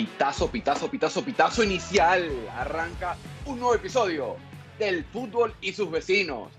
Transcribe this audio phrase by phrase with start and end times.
[0.00, 2.22] Pitazo, pitazo, pitazo, pitazo inicial.
[2.56, 4.36] Arranca un nuevo episodio
[4.78, 6.50] del fútbol y sus vecinos.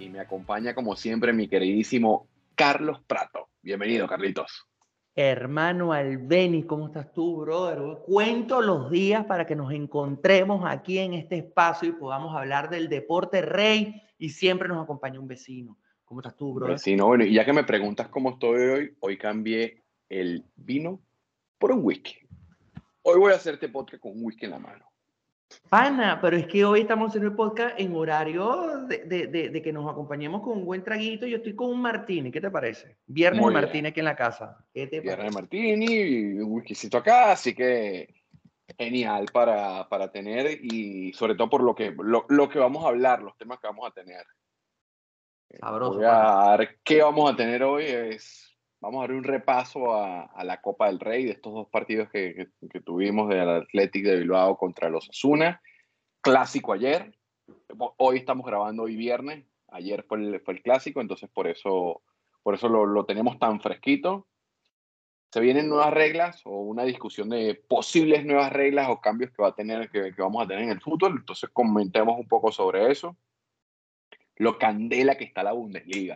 [0.00, 3.50] Y me acompaña como siempre mi queridísimo Carlos Prato.
[3.60, 4.66] Bienvenido, Carlitos.
[5.14, 7.98] Hermano Albeni, ¿cómo estás tú, brother?
[8.06, 12.88] Cuento los días para que nos encontremos aquí en este espacio y podamos hablar del
[12.88, 15.76] deporte rey y siempre nos acompaña un vecino.
[16.06, 16.76] ¿Cómo estás tú, brother?
[16.76, 21.02] Vecino, bueno, y ya que me preguntas cómo estoy hoy, hoy cambié el vino
[21.58, 22.27] por un whisky.
[23.02, 24.84] Hoy voy a hacerte podcast con un whisky en la mano.
[25.70, 29.62] Pana, pero es que hoy estamos haciendo el podcast en horario de, de, de, de,
[29.62, 31.26] que nos acompañemos con un buen traguito.
[31.26, 32.98] Yo estoy con un martini, ¿qué te parece?
[33.06, 34.64] Viernes de martini aquí en la casa.
[34.74, 38.14] ¿Qué te Viernes de martini, un whiskycito acá, así que
[38.76, 42.88] genial para, para tener y sobre todo por lo que, lo, lo, que vamos a
[42.88, 44.26] hablar, los temas que vamos a tener.
[45.58, 45.94] Sabroso.
[45.94, 47.84] Voy a qué vamos a tener hoy.
[47.84, 48.47] Es
[48.80, 52.08] vamos a dar un repaso a, a, la Copa del Rey de estos dos partidos
[52.10, 55.60] que, que, que tuvimos del Athletic de Bilbao contra los Asuna.
[56.20, 57.14] Clásico ayer.
[57.96, 59.44] Hoy estamos grabando hoy viernes.
[59.68, 62.02] Ayer fue el, fue el clásico, entonces por eso,
[62.42, 64.26] por eso lo, lo tenemos tan fresquito.
[65.30, 69.48] Se vienen nuevas reglas o una discusión de posibles nuevas reglas o cambios que va
[69.48, 71.18] a tener que, que vamos a tener en el fútbol.
[71.18, 73.16] Entonces comentemos un poco sobre eso.
[74.36, 76.14] Lo candela que está la Bundesliga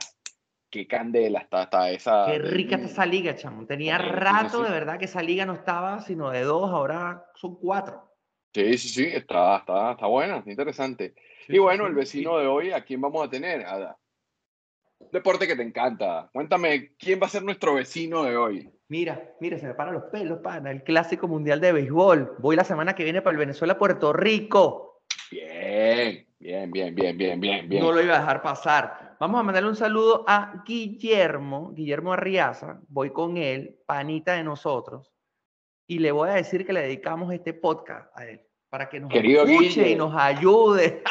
[0.72, 2.24] qué candela está, está esa.
[2.26, 3.66] Qué rica está esa liga, chamo.
[3.66, 4.62] Tenía sí, rato sí, sí.
[4.64, 8.10] de verdad que esa liga no estaba sino de dos, ahora son cuatro.
[8.54, 11.14] Sí, sí, sí, está, está, está buena, está interesante.
[11.46, 13.64] y bueno, el vecino de hoy, ¿a quién vamos a tener?
[13.66, 13.96] A
[15.12, 16.30] deporte que te encanta.
[16.32, 18.70] Cuéntame, ¿quién va a ser nuestro vecino de hoy?
[18.88, 20.70] Mira, mira, se me paran los pelos, pana.
[20.70, 22.36] El clásico mundial de béisbol.
[22.38, 25.02] Voy la semana que viene para el Venezuela-Puerto Rico.
[25.30, 27.82] Bien, bien, bien, bien, bien, bien, bien.
[27.82, 29.01] No lo iba a dejar pasar.
[29.22, 32.80] Vamos a mandarle un saludo a Guillermo, Guillermo Arriaza.
[32.88, 35.12] Voy con él, panita de nosotros.
[35.86, 39.12] Y le voy a decir que le dedicamos este podcast a él para que nos
[39.12, 39.90] Querido escuche Guille.
[39.90, 41.04] y nos ayude.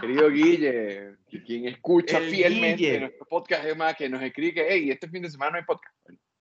[0.00, 3.00] Querido Guille, quien escucha El fielmente Guille.
[3.00, 5.64] nuestro podcast, es más, que nos escribe que, hey, este fin de semana no hay
[5.64, 5.94] podcast.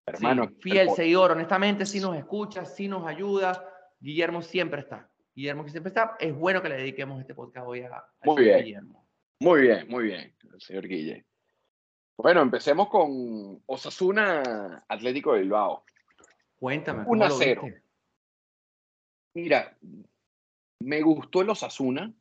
[0.06, 3.66] Hermano, Sí, fiel seguidor, honestamente, sí nos escucha, sí nos ayuda.
[4.00, 5.12] Guillermo siempre está.
[5.36, 6.16] Guillermo que siempre está.
[6.22, 8.64] Es bueno que le dediquemos este podcast hoy a, a Muy bien.
[8.64, 9.09] Guillermo.
[9.42, 11.26] Muy bien, muy bien, señor Guille.
[12.18, 15.86] Bueno, empecemos con Osasuna Atlético de Bilbao.
[16.60, 17.04] Cuéntame.
[17.08, 17.62] 1 a lo 0.
[17.64, 17.84] viste?
[19.36, 19.78] Mira,
[20.82, 22.14] me gustó el Osasuna.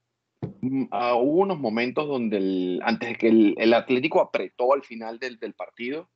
[0.61, 4.85] Mm, ah, hubo unos momentos donde, el, antes de que el, el Atlético apretó al
[4.85, 6.09] final del, del, partido,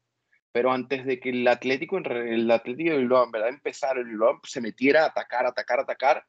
[0.53, 4.39] pero antes de que el Atlético, el Atlético de Bilbao en verdad empezara, el Bilbao
[4.45, 6.25] se metiera a atacar, atacar, atacar,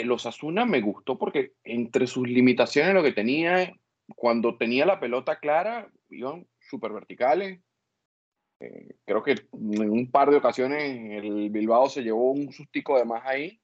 [0.00, 3.72] el Osasuna me gustó porque entre sus limitaciones lo que tenía,
[4.16, 7.60] cuando tenía la pelota clara, iban súper verticales.
[8.60, 13.04] Eh, creo que en un par de ocasiones el Bilbao se llevó un sustico de
[13.04, 13.60] más ahí.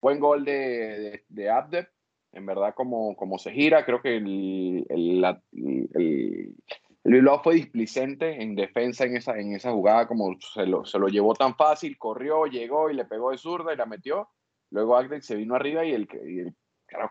[0.00, 1.88] Buen gol de, de, de Abde,
[2.32, 3.84] en verdad como, se gira.
[3.84, 6.54] Creo que el, el,
[7.02, 11.98] Bilbao fue displicente en defensa en esa, en jugada, como se lo llevó tan fácil,
[11.98, 14.28] corrió, llegó y le pegó de zurda y la metió
[14.70, 16.54] Luego Agdek se vino arriba y el, y el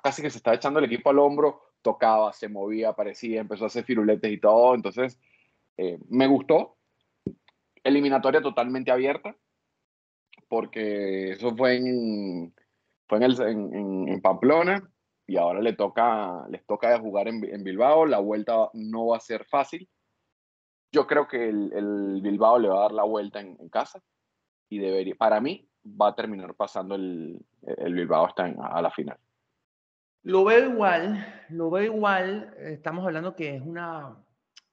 [0.01, 3.67] casi que se estaba echando el equipo al hombro, tocaba, se movía, aparecía, empezó a
[3.67, 4.75] hacer firuletes y todo.
[4.75, 5.19] Entonces,
[5.77, 6.77] eh, me gustó.
[7.83, 9.35] Eliminatoria totalmente abierta,
[10.49, 12.53] porque eso fue en,
[13.07, 14.89] fue en, Pamplona
[15.25, 18.05] y ahora le toca, les toca jugar en, Bilbao.
[18.05, 19.87] La vuelta no va a ser fácil.
[20.91, 24.01] Yo creo que el, el Bilbao le va a dar la vuelta en casa
[24.69, 25.66] y debería, para mí,
[25.99, 29.17] va a terminar pasando el, el Bilbao hasta en, a la final.
[30.23, 32.53] Lo veo igual, lo veo igual.
[32.57, 34.17] Estamos hablando que es una,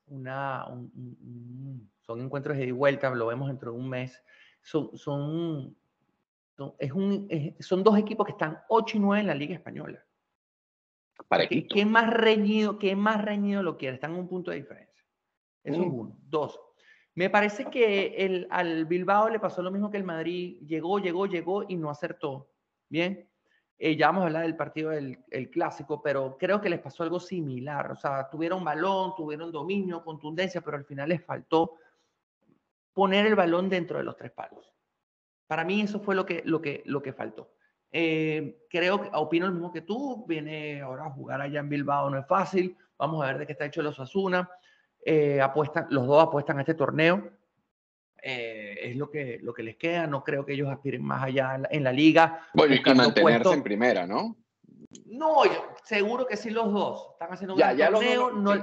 [0.07, 4.23] una un, un, son encuentros de vuelta, lo vemos dentro de un mes.
[4.63, 5.77] Son, son,
[6.57, 9.55] son es un, es, son dos equipos que están 8 y 9 en la Liga
[9.55, 10.05] Española.
[11.49, 13.95] ¿Qué, ¿Qué, más reñido, qué más reñido lo quiere?
[13.95, 15.05] Están en un punto de diferencia.
[15.63, 15.83] Eso mm.
[15.83, 16.17] es uno.
[16.29, 16.61] Dos.
[17.15, 20.61] Me parece que el, al Bilbao le pasó lo mismo que el Madrid.
[20.67, 22.51] Llegó, llegó, llegó y no acertó.
[22.89, 23.29] Bien.
[23.79, 27.03] Eh, ya vamos a hablar del partido del el clásico, pero creo que les pasó
[27.03, 27.91] algo similar.
[27.91, 31.75] O sea, tuvieron balón, tuvieron dominio, contundencia, pero al final les faltó
[32.93, 34.73] poner el balón dentro de los tres palos.
[35.47, 37.53] Para mí eso fue lo que, lo que, lo que faltó.
[37.91, 40.25] Eh, creo opino lo mismo que tú.
[40.27, 42.77] Viene ahora a jugar allá en Bilbao, no es fácil.
[42.97, 44.49] Vamos a ver de qué está hecho el Osasuna.
[45.05, 47.31] Eh, apuestan, los dos apuestan a este torneo.
[48.23, 50.07] Eh, es lo que, lo que les queda.
[50.07, 52.47] No creo que ellos aspiren más allá en la, en la liga.
[52.55, 53.53] Bueno, y mantenerse puesto.
[53.53, 54.37] en primera, ¿no?
[55.07, 57.11] No, yo, seguro que sí los dos.
[57.13, 58.31] Están haciendo un ya, ya torneo.
[58.31, 58.61] Dos, no, sí,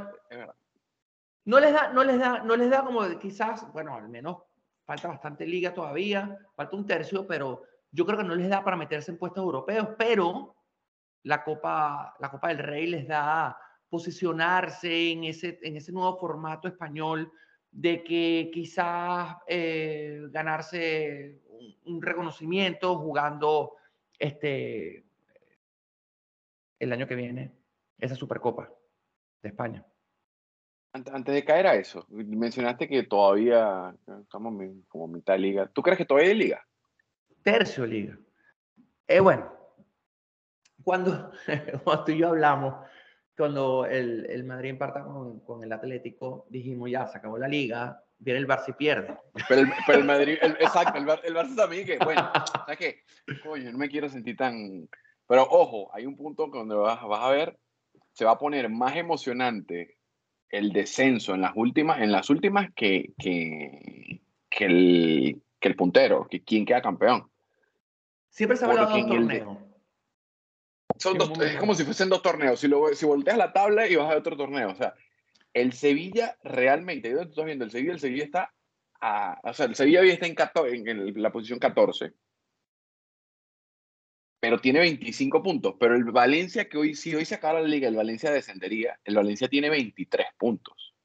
[1.45, 4.37] no, les da, no les da, no les da como quizás, bueno, al menos
[4.85, 8.77] falta bastante liga todavía, falta un tercio, pero yo creo que no les da para
[8.77, 10.55] meterse en puestos europeos, pero
[11.23, 13.57] la Copa, la Copa del Rey les da
[13.91, 17.29] posicionarse en ese, en ese nuevo formato español
[17.69, 21.41] de que quizás eh, ganarse
[21.83, 23.75] un, reconocimiento jugando
[24.17, 25.03] este,
[26.79, 27.51] el año que viene
[27.99, 28.71] esa Supercopa
[29.43, 29.85] de España.
[30.93, 34.53] Antes de caer a eso, mencionaste que todavía estamos
[34.87, 35.67] como mitad de liga.
[35.67, 36.67] ¿Tú crees que todavía hay liga?
[37.43, 38.17] Tercio liga.
[39.07, 39.51] Eh, bueno,
[40.81, 41.31] cuando,
[41.83, 42.75] cuando tú y yo hablamos,
[43.41, 47.99] cuando el, el Madrid empata con, con, el Atlético, dijimos ya, se acabó la liga,
[48.19, 49.17] viene el Barça y pierde.
[49.49, 52.99] Pero el, pero el Madrid, exacto, el, el, Barça también que, bueno, ¿sabes qué?
[53.41, 54.87] Coño, no me quiero sentir tan...
[55.25, 57.57] Pero ojo, hay un punto donde vas, vas a ver,
[58.11, 59.97] se va a poner más emocionante
[60.49, 64.21] el descenso en las últimas, en las últimas que, que,
[64.51, 67.27] que, el, que el puntero, que quién queda campeón.
[68.29, 69.70] Siempre se ha hablado de dos torneos.
[71.01, 72.59] Son dos, es como si fuesen dos torneos.
[72.59, 74.69] Si, lo, si volteas la tabla y vas a otro torneo.
[74.69, 74.93] O sea,
[75.53, 78.53] el Sevilla realmente, tú estás viendo, el Sevilla, el Sevilla está
[79.01, 82.13] a, o sea, el Sevilla está en, en la posición 14
[84.41, 85.75] pero tiene 25 puntos.
[85.79, 89.15] Pero el Valencia, que hoy, si hoy se acaba la liga, el Valencia descendería, el
[89.15, 90.95] Valencia tiene 23 puntos.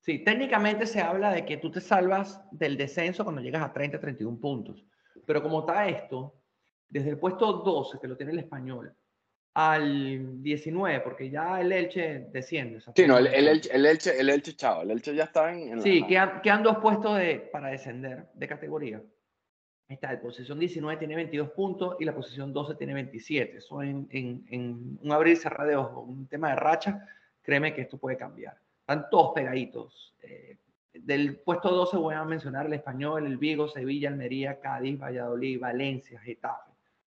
[0.00, 4.00] Sí, técnicamente se habla de que tú te salvas del descenso cuando llegas a 30,
[4.00, 4.86] 31 puntos.
[5.26, 6.41] Pero como está esto,
[6.92, 8.94] desde el puesto 12, que lo tiene el español,
[9.54, 12.80] al 19, porque ya el Elche desciende.
[12.94, 15.80] Sí, no, el, Elche, el, Elche, el Elche, chao, el Elche ya está en...
[15.82, 19.02] sí, quedan, quedan, dos puestos de, para descender de categoría
[19.94, 23.58] está, la posición 19 tiene 22 puntos y la posición 12 tiene 27.
[23.58, 27.06] Eso en, en, un abrir y cerrar de ojos, un tema de racha,
[27.42, 28.56] créeme que esto puede cambiar.
[28.80, 30.14] Están todos pegaditos.
[30.22, 30.58] Eh,
[30.94, 36.20] del puesto 12 voy a mencionar el Español, el Vigo, Sevilla, Almería, Cádiz, Valladolid, Valencia,
[36.20, 36.71] Getafe.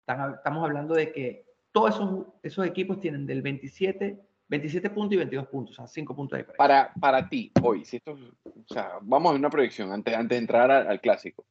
[0.07, 5.47] Estamos hablando de que todos esos, esos equipos tienen del 27 27 puntos y 22
[5.47, 6.45] puntos, o sea, 5 puntos de.
[6.45, 10.41] Para, para ti, hoy, si esto, o sea, vamos a una proyección antes, antes de
[10.41, 11.47] entrar al clásico.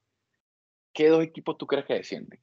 [0.94, 2.40] ¿qué dos equipos tú crees que descienden?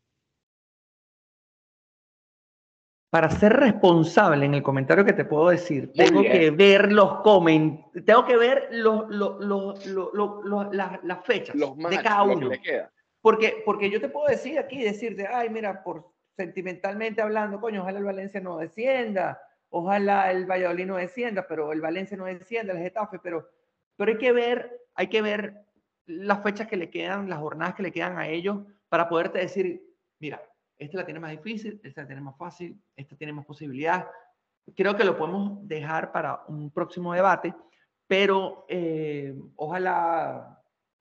[3.10, 8.04] Para ser responsable en el comentario que te puedo decir, tengo que ver los comentarios,
[8.04, 12.50] tengo que ver los, las, fechas de cada uno.
[13.28, 17.98] Porque, porque yo te puedo decir aquí, decirte, ay, mira, por sentimentalmente hablando, coño, ojalá
[17.98, 19.38] el Valencia no descienda,
[19.68, 23.46] ojalá el Valladolid no descienda, pero el Valencia no descienda, el Getafe, pero,
[23.96, 25.60] pero hay que ver, hay que ver
[26.06, 29.82] las fechas que le quedan, las jornadas que le quedan a ellos para poderte decir,
[30.18, 30.42] mira,
[30.78, 34.08] esta la tiene más difícil, esta la tiene más fácil, esta tiene más posibilidad.
[34.74, 37.54] Creo que lo podemos dejar para un próximo debate,
[38.06, 40.57] pero eh, ojalá,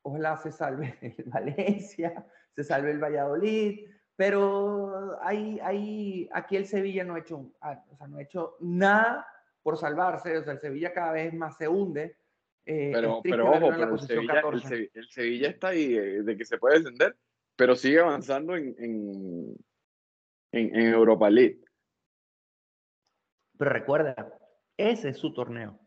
[0.08, 2.26] ojalá se salve el Valencia,
[2.56, 7.98] se salve el Valladolid, pero hay, hay, aquí el Sevilla no ha hecho, ah, o
[7.98, 9.28] sea, no ha hecho nada
[9.62, 12.18] por salvarse, o sea, el Sevilla cada vez más se hunde
[12.70, 17.16] eh, pero, pero ojo, el, Sevilla, está ahí eh, de que se puede descender,
[17.56, 19.56] pero sigue avanzando en, en,
[20.52, 21.62] en, Europa League.
[23.58, 24.38] Pero recuerda,
[24.76, 25.80] ese es su torneo.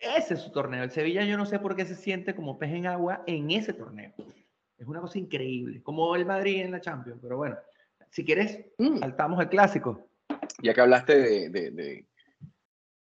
[0.00, 0.08] Sí.
[0.16, 0.82] Ese es su torneo.
[0.82, 3.72] El Sevilla yo no sé por qué se siente como pez en agua en ese
[3.72, 4.12] torneo.
[4.78, 7.20] Es una cosa increíble, como el Madrid en la Champions.
[7.20, 7.56] Pero bueno,
[8.10, 8.98] si quieres, mm.
[8.98, 10.08] saltamos al clásico.
[10.62, 12.04] Ya que hablaste de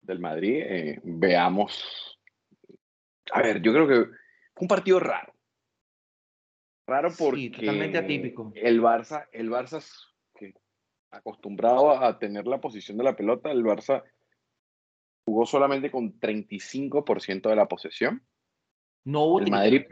[0.08, 2.18] del Madrid, eh, veamos.
[3.30, 4.10] A ver, yo creo que
[4.54, 5.32] fue un partido raro.
[6.86, 8.50] Raro porque totalmente atípico.
[8.56, 9.84] El Barça, el Barça
[10.34, 10.54] que
[11.10, 14.02] acostumbrado a tener la posición de la pelota, el Barça
[15.28, 18.22] jugó solamente con 35% de la posesión.
[19.04, 19.82] No hubo el Madrid,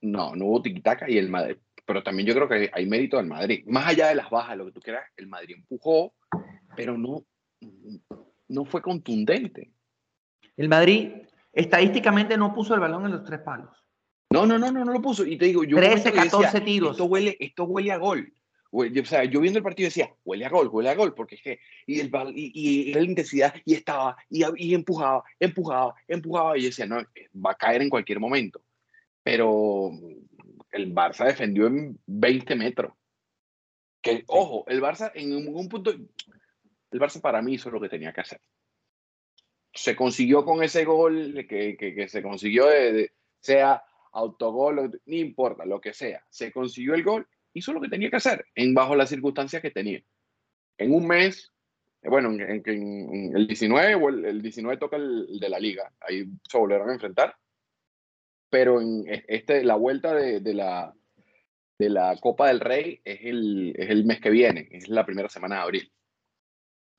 [0.00, 3.26] no, no hubo tiquitaca y el Madrid, pero también yo creo que hay mérito del
[3.26, 3.64] Madrid.
[3.66, 6.14] Más allá de las bajas, lo que tú quieras, el Madrid empujó,
[6.76, 7.24] pero no,
[8.48, 9.72] no fue contundente.
[10.56, 11.12] El Madrid
[11.52, 13.70] estadísticamente no puso el balón en los tres palos.
[14.30, 15.24] No, no, no, no, no lo puso.
[15.24, 16.92] Y te digo, yo 13, 14 tiros.
[16.92, 18.32] Esto huele, esto huele a gol.
[18.70, 21.42] O sea, yo viendo el partido decía, huele a gol, huele a gol, porque es
[21.42, 26.64] que, y, el, y, y la intensidad, y estaba, y, y, empujaba, empujaba, empujaba, y
[26.64, 26.96] decía, no,
[27.34, 28.62] va a caer en cualquier momento.
[29.22, 29.92] Pero
[30.70, 32.92] el Barça defendió en 20 metros.
[34.02, 38.12] Que, ojo, el Barça en un punto, el Barça para mí hizo lo que tenía
[38.12, 38.40] que hacer.
[39.72, 43.82] Se consiguió con ese gol que, que, se consiguió, de, sea
[44.12, 46.24] autogol, no importa, lo que sea.
[46.28, 47.26] Se consiguió el gol,
[47.58, 50.02] hizo lo que tenía que hacer en bajo las circunstancias que tenía.
[50.76, 51.52] En un mes,
[52.02, 56.88] eh, bueno, en, el 19, el, 19 toca el, de la liga, ahí se volvieron
[56.90, 57.34] a enfrentar.
[58.50, 60.94] pero en este, la vuelta de, la,
[61.78, 65.28] de la Copa del Rey es el, es el mes que viene, es la primera
[65.28, 65.92] semana de abril.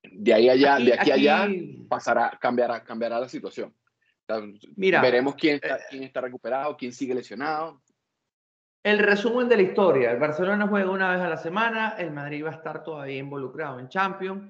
[0.02, 1.48] De ahí allá, de aquí, a allá,
[1.88, 3.74] pasará, cambiará, cambiará la situación.
[4.76, 7.82] Mira, veremos quién está, eh, quién está recuperado, quién sigue lesionado.
[8.82, 10.10] El resumen de la historia.
[10.10, 13.78] El Barcelona juega una vez a la semana, el Madrid va a estar todavía involucrado
[13.78, 14.42] en Champions,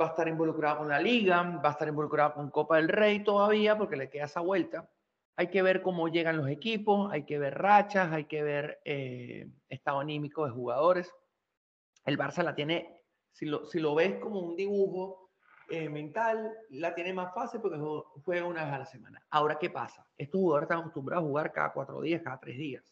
[0.00, 3.24] va a estar involucrado con la Liga, va a estar involucrado con Copa del Rey
[3.24, 4.88] todavía porque le queda esa vuelta.
[5.34, 9.50] Hay que ver cómo llegan los equipos, hay que ver rachas, hay que ver eh,
[9.68, 11.12] estado anímico de jugadores.
[12.04, 15.32] El Barça la tiene, si lo, ves como un dibujo
[15.70, 17.80] eh, mental, la tiene más fácil porque
[18.24, 19.20] juega una vez a la semana.
[19.30, 20.06] Ahora, ¿qué pasa?
[20.16, 22.84] Estos jugadores están acostumbrados a jugar cada cuatro días, cada tres días.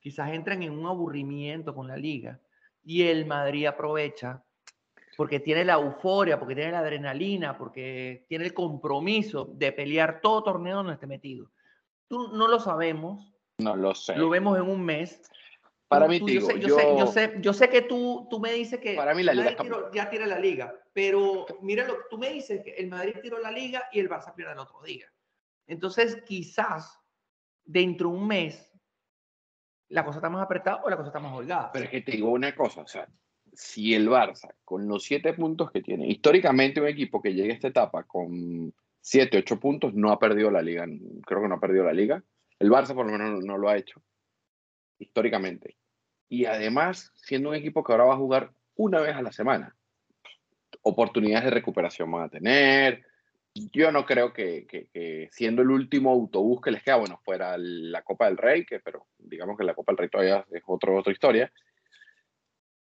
[0.00, 2.40] Quizás entran en un aburrimiento con la liga
[2.84, 4.42] y el Madrid aprovecha
[5.18, 10.44] porque tiene la euforia, porque tiene la adrenalina, porque tiene el compromiso de pelear todo
[10.44, 11.50] torneo donde esté metido.
[12.06, 13.34] Tú no lo sabemos.
[13.58, 14.14] No lo sé.
[14.14, 15.20] Lo vemos en un mes.
[15.88, 19.12] Para mí, yo, sé, yo, sé, yo, sé, que tú, tú me dices que para
[19.12, 19.56] mí la liga
[19.92, 23.40] ya tira la liga, pero mira lo que tú me dices, que el Madrid tiró
[23.40, 25.06] la liga y el Barça pierde el otro día.
[25.66, 27.00] Entonces, quizás
[27.64, 28.67] dentro de un mes
[29.90, 31.70] la cosa está más apretada o la cosa está más holgada.
[31.72, 33.08] Pero es que te digo una cosa, o sea,
[33.52, 37.54] si el Barça, con los siete puntos que tiene, históricamente un equipo que llegue a
[37.54, 40.86] esta etapa con siete, ocho puntos, no ha perdido la liga.
[41.26, 42.22] Creo que no ha perdido la liga.
[42.58, 44.02] El Barça por lo menos no, lo ha hecho,
[44.98, 45.76] históricamente.
[46.28, 49.74] Y además, siendo un equipo que ahora va a jugar una vez a la semana,
[50.82, 53.04] oportunidades de recuperación van a tener.
[53.72, 58.26] Yo no creo que, siendo el último autobús que les queda, bueno, fuera la Copa
[58.26, 61.52] del Rey, que pero digamos que la Copa del Rey todavía es otro, otra historia,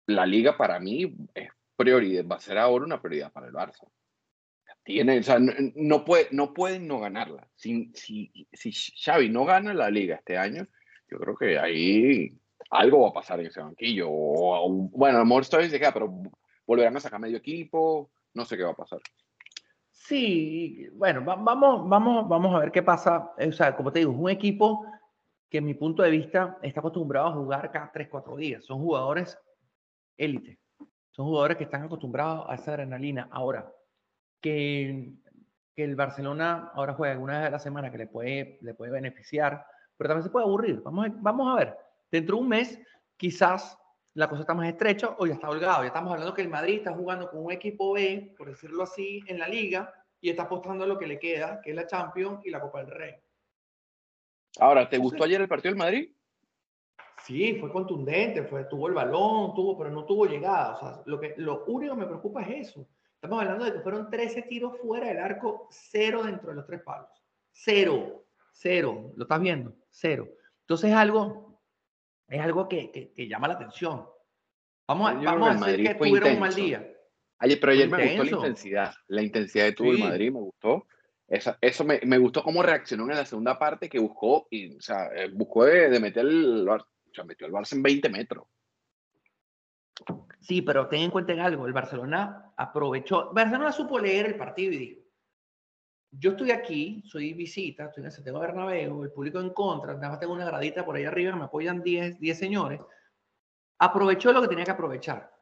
[0.07, 3.89] la liga para mí es prioridad, va a ser ahora una prioridad para el Barça.
[4.83, 7.49] Tiene, o sea, no, puede, no pueden no ganarla.
[7.55, 10.67] Si, si, si Xavi no gana la liga este año,
[11.09, 12.33] yo creo que ahí
[12.71, 14.09] algo va a pasar en ese banquillo.
[14.11, 16.23] O, bueno, a lo mejor se queda, pero
[16.67, 19.01] volverán a sacar medio equipo, no sé qué va a pasar.
[20.07, 23.33] Sí, bueno, vamos, vamos, vamos a ver qué pasa.
[23.37, 24.87] O sea, como te digo, es un equipo
[25.49, 28.65] que en mi punto de vista está acostumbrado a jugar cada 3, 4 días.
[28.65, 29.39] Son jugadores
[30.17, 30.59] élite.
[31.11, 33.29] Son jugadores que están acostumbrados a esa adrenalina.
[33.31, 33.71] Ahora,
[34.41, 35.13] que,
[35.77, 38.91] que el Barcelona ahora juega alguna vez a la semana que le puede, le puede
[38.93, 39.67] beneficiar,
[39.99, 40.81] pero también se puede aburrir.
[40.83, 41.77] Vamos a, vamos a ver.
[42.11, 42.81] Dentro de un mes,
[43.19, 43.79] quizás
[44.15, 45.83] la cosa está más estrecha o ya está holgado.
[45.83, 49.23] Ya estamos hablando que el Madrid está jugando con un equipo B, por decirlo así,
[49.27, 52.51] en la liga y está apostando lo que le queda, que es la Champions y
[52.51, 53.15] la Copa del Rey.
[54.59, 56.13] Ahora, ¿te gustó ayer el partido del Madrid?
[57.25, 60.75] Sí, fue contundente, fue, tuvo el balón, tuvo, pero no tuvo llegada.
[60.75, 62.89] O sea, lo, que, lo único que me preocupa es eso.
[63.15, 66.83] Estamos hablando de que fueron 13 tiros fuera del arco, cero dentro de los tres
[66.83, 67.11] palos.
[67.53, 69.13] Cero, cero.
[69.15, 69.75] ¿Lo estás viendo?
[69.91, 70.27] Cero.
[70.63, 71.50] Entonces es algo,
[72.31, 74.07] es algo que, que, llama la atención.
[74.87, 76.91] Vamos a, vamos a decir que tuvieron un mal día.
[77.39, 78.95] Ayer, pero ayer me gustó la intensidad.
[79.09, 80.87] La intensidad de tuvo el Madrid me gustó.
[81.27, 84.81] Esa, eso me, me, gustó cómo reaccionó en la segunda parte que buscó, y, o
[84.81, 86.79] sea, eh, buscó de, de meter el, o
[87.13, 88.47] sea, metió al Barça en 20 metros.
[90.41, 94.73] Sí, pero ten en cuenta en algo, el Barcelona aprovechó, Barcelona supo leer el partido
[94.73, 95.01] y dijo,
[96.13, 100.11] yo estoy aquí, soy visita, estoy en el Santiago Bernabéu, el público en contra, nada
[100.11, 102.81] más tengo una gradita por ahí arriba, me apoyan 10, 10 señores,
[103.79, 105.33] aprovechó lo que tenía que aprovechar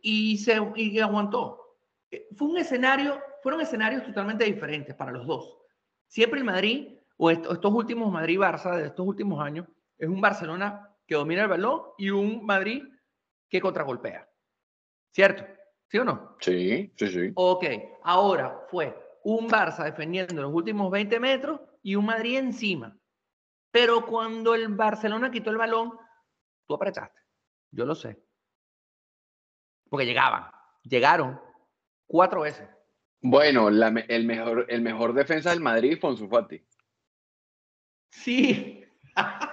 [0.00, 1.78] y, se, y aguantó.
[2.10, 5.58] Eh, fue un escenario, fueron escenarios totalmente diferentes para los dos.
[6.06, 9.66] Siempre el Madrid, o estos últimos Madrid-Barça de estos últimos años,
[9.98, 12.84] es un Barcelona que domina el balón y un Madrid
[13.48, 14.28] que contragolpea.
[15.10, 15.44] ¿Cierto?
[15.88, 16.36] ¿Sí o no?
[16.40, 17.32] Sí, sí, sí.
[17.34, 17.64] Ok,
[18.02, 22.96] ahora fue un Barça defendiendo los últimos 20 metros y un Madrid encima.
[23.70, 25.92] Pero cuando el Barcelona quitó el balón,
[26.66, 27.20] tú apretaste.
[27.70, 28.22] Yo lo sé.
[29.88, 30.50] Porque llegaban,
[30.82, 31.40] llegaron
[32.06, 32.68] cuatro veces.
[33.20, 36.62] Bueno, el, mejor, el mejor defensa del Madrid fue Ansu Fati.
[38.10, 38.84] Sí.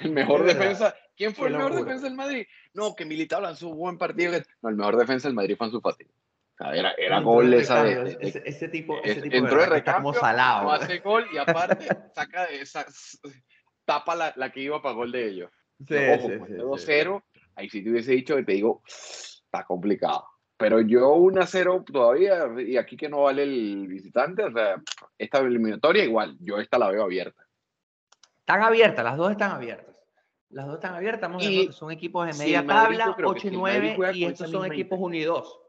[0.00, 0.94] El mejor defensa.
[1.16, 2.46] ¿Quién fue el mejor defensa del Madrid?
[2.72, 4.32] No, que Militao lanzó un buen partido.
[4.62, 6.04] No, el mejor defensa del Madrid fue su Fati.
[6.60, 10.64] Era, era gol esa de, ese, tipo, ese tipo entró de recambio, como salado.
[10.64, 12.84] No hace gol y aparte saca de esa
[13.84, 15.50] tapa la, la, que iba para gol de ellos.
[15.86, 17.22] Sí, Ojo, sí, 2-0,
[17.54, 20.26] ahí sí te hubiese dicho que te digo, está complicado.
[20.56, 24.82] Pero yo 1-0 todavía, y aquí que no vale el visitante, o sea,
[25.16, 27.46] esta eliminatoria igual, yo esta la veo abierta.
[28.40, 29.94] Están abiertas, las dos están abiertas.
[30.50, 31.30] Las dos están abiertas,
[31.76, 35.60] son equipos de media tabla, 8 y 9, y estos son equipos unidos.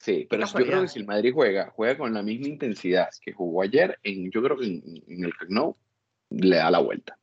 [0.00, 3.32] Sí, pero yo creo que si el Madrid juega, juega con la misma intensidad que
[3.32, 5.76] jugó ayer, en, yo creo que en, el Camp
[6.30, 7.18] le da la vuelta.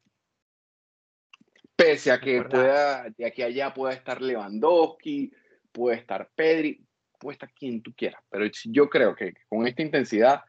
[1.76, 5.34] Pese a que pueda, de aquí a allá pueda estar Lewandowski,
[5.72, 6.86] puede estar Pedri,
[7.20, 8.22] puede estar quien tú quieras.
[8.30, 10.44] Pero yo creo que con esta intensidad,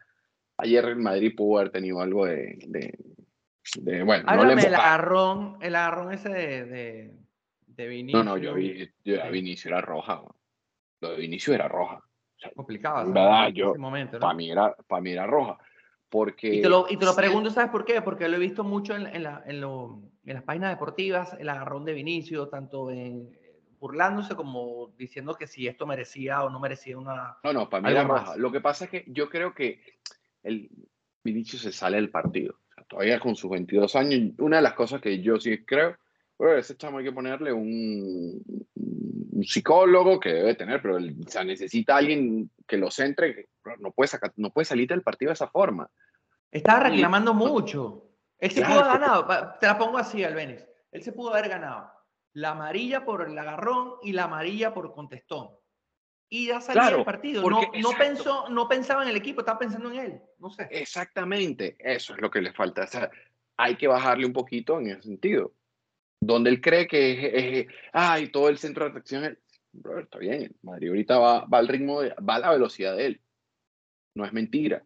[0.58, 2.58] ayer el Madrid pudo haber tenido algo de.
[3.78, 7.10] de, bueno, no le el agarrón, el agarrón ese de,
[7.66, 8.22] de, Vinicius.
[8.22, 10.22] No, no, yo vi, yo, Vinicius era roja.
[11.00, 12.02] Lo de Vinicius era roja.
[12.54, 13.12] Complicado.
[13.12, 13.48] ¿Verdad?
[13.48, 13.74] Yo,
[14.20, 15.58] para, mí era, para mí era roja.
[16.08, 18.00] Porque, y te lo, y te lo pregunto, ¿sabes por qué?
[18.00, 21.48] Porque lo he visto mucho en, en, la, en, lo, en las páginas deportivas, el
[21.50, 23.30] agarrón de Vinicius, tanto en,
[23.78, 27.36] burlándose como diciendo que si esto merecía o no merecía una.
[27.44, 28.36] No, no, para mí era roja.
[28.36, 29.80] Lo que pasa es que yo creo que
[30.42, 30.70] el
[31.22, 32.58] Vinicius se sale del partido.
[32.88, 35.96] todavía con sus 22 años, una de las cosas que yo sí creo,
[36.38, 38.42] bueno, ese chamo hay que ponerle un,
[39.38, 44.32] un psicólogo que debe tener, pero o necesita alguien que lo centre, no puede, sacar,
[44.36, 45.88] no puede salir del partido de esa forma.
[46.50, 48.10] Estaba reclamando mucho.
[48.38, 50.66] Él se pudo haber ganado, te la pongo así, Albenis.
[50.90, 51.90] Él se pudo haber ganado
[52.32, 55.50] la amarilla por el agarrón y la amarilla por contestón.
[56.28, 57.48] Y ya salió el partido.
[57.48, 60.22] no, no, pensó, no pensaba en el equipo, estaba pensando en él.
[60.38, 60.68] No sé.
[60.70, 62.82] Exactamente, eso es lo que le falta.
[62.82, 63.08] O sea,
[63.56, 65.52] hay que bajarle un poquito en ese sentido
[66.20, 69.38] donde él cree que es, ay, todo el centro de atracción es,
[70.00, 73.20] está bien, Madrid ahorita va, va al ritmo, de, va a la velocidad de él.
[74.14, 74.84] No es mentira,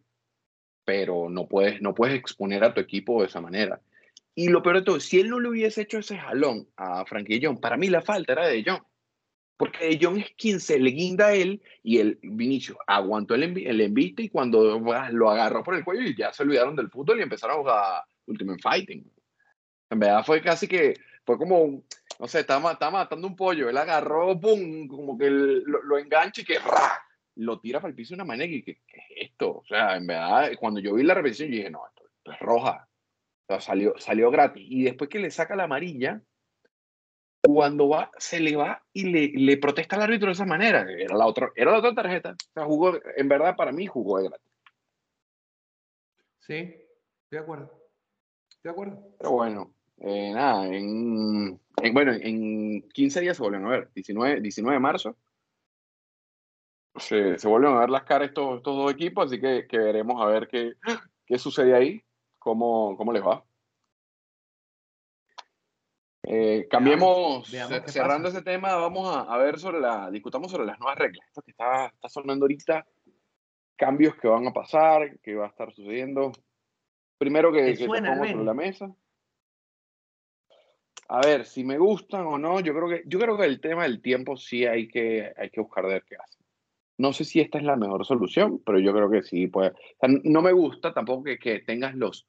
[0.85, 3.81] pero no puedes, no puedes exponer a tu equipo de esa manera.
[4.35, 7.39] Y lo peor de todo, si él no le hubiese hecho ese jalón a Frankie
[7.41, 8.81] John, para mí la falta era de John.
[9.57, 13.43] Porque de John es quien se le guinda a él y el Vinicio aguantó el,
[13.43, 17.19] el envite y cuando lo agarró por el cuello y ya se olvidaron del fútbol
[17.19, 19.11] y empezaron a jugar Ultimate Fighting.
[19.91, 21.83] En verdad fue casi que fue como,
[22.19, 26.41] no sé, estaba, estaba matando un pollo, él agarró, pum, como que lo, lo, engancha
[26.41, 26.57] y que
[27.35, 29.57] lo tira para el piso de una manera y que, ¿qué es esto?
[29.57, 32.87] O sea, en verdad, cuando yo vi la repetición, yo dije, no, esto, es roja.
[33.43, 34.65] O sea, salió, salió gratis.
[34.67, 36.21] Y después que le saca la amarilla,
[37.41, 40.85] cuando va, se le va y le, le protesta al árbitro de esa manera.
[40.89, 42.31] Era la, otra, era la otra tarjeta.
[42.31, 44.51] O sea, jugó, en verdad, para mí jugó de gratis.
[46.39, 46.87] Sí, estoy
[47.31, 47.71] de acuerdo.
[48.63, 49.15] De acuerdo.
[49.17, 51.59] Pero bueno, eh, nada, en,
[51.93, 55.17] bueno, en 15 días se vuelven a ver, 19, 19 de marzo.
[56.95, 60.21] Se, se vuelven a ver las caras estos, estos dos equipos, así que, que, veremos
[60.21, 60.73] a ver qué,
[61.25, 62.03] qué sucede ahí,
[62.37, 63.43] cómo, cómo les va.
[66.25, 67.49] Eh, cambiemos,
[67.87, 71.27] cerrando ese tema, vamos a, a, ver sobre la, discutamos sobre las nuevas reglas.
[71.27, 72.85] Esto que está, está sonando ahorita,
[73.75, 76.31] cambios que van a pasar, que va a estar sucediendo.
[77.17, 78.95] Primero que, que suena, sobre la mesa
[81.07, 83.83] a ver, si me gustan o no, yo creo que, yo creo que el tema
[83.83, 86.39] del tiempo sí hay que, hay que buscar de ver qué hace.
[86.97, 89.73] No sé si esta es la mejor solución, pero yo creo que sí puede.
[90.23, 92.27] no me gusta tampoco que, que tengas los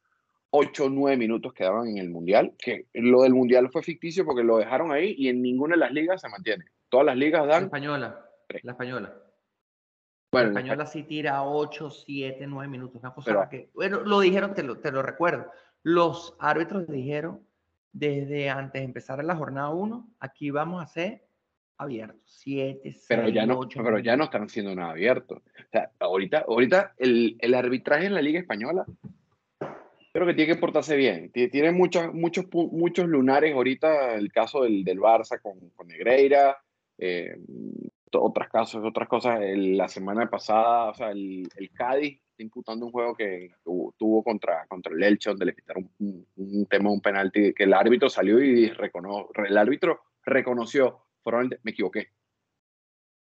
[0.56, 4.24] 8 o 9 minutos que daban en el Mundial, que lo del Mundial fue ficticio
[4.24, 6.64] porque lo dejaron ahí y en ninguna de las ligas se mantiene.
[6.88, 7.62] Todas las ligas dan...
[7.62, 8.30] La española.
[8.62, 9.14] La española.
[10.30, 13.00] Bueno, la española sí tira 8, 7, 9 minutos.
[13.02, 13.70] Una cosa que...
[13.74, 15.50] Bueno, lo dijeron, te lo, te lo recuerdo.
[15.82, 17.40] Los árbitros dijeron
[17.94, 21.24] desde antes de empezar la jornada 1, aquí vamos a ser
[21.78, 22.20] abiertos.
[22.26, 25.36] 7, 6, pero ya no, Pero ya no están haciendo nada abierto.
[25.36, 28.84] O sea, ahorita, ahorita el, el, arbitraje en la Liga Española
[30.12, 31.30] creo que tiene que portarse bien.
[31.30, 36.58] Tiene muchos, muchos, muchos lunares ahorita, el caso del, del Barça con, con Negreira,
[36.98, 37.36] eh,
[38.12, 39.40] otras casos, otras cosas.
[39.40, 44.92] la semana pasada, o sea, el, el Cádiz imputando un juego que tuvo contra, contra
[44.92, 49.30] el Elche, donde le quitaron un, tema, un penalti, que el árbitro salió y reconoció,
[49.44, 52.08] el árbitro reconoció, probablemente me equivoqué.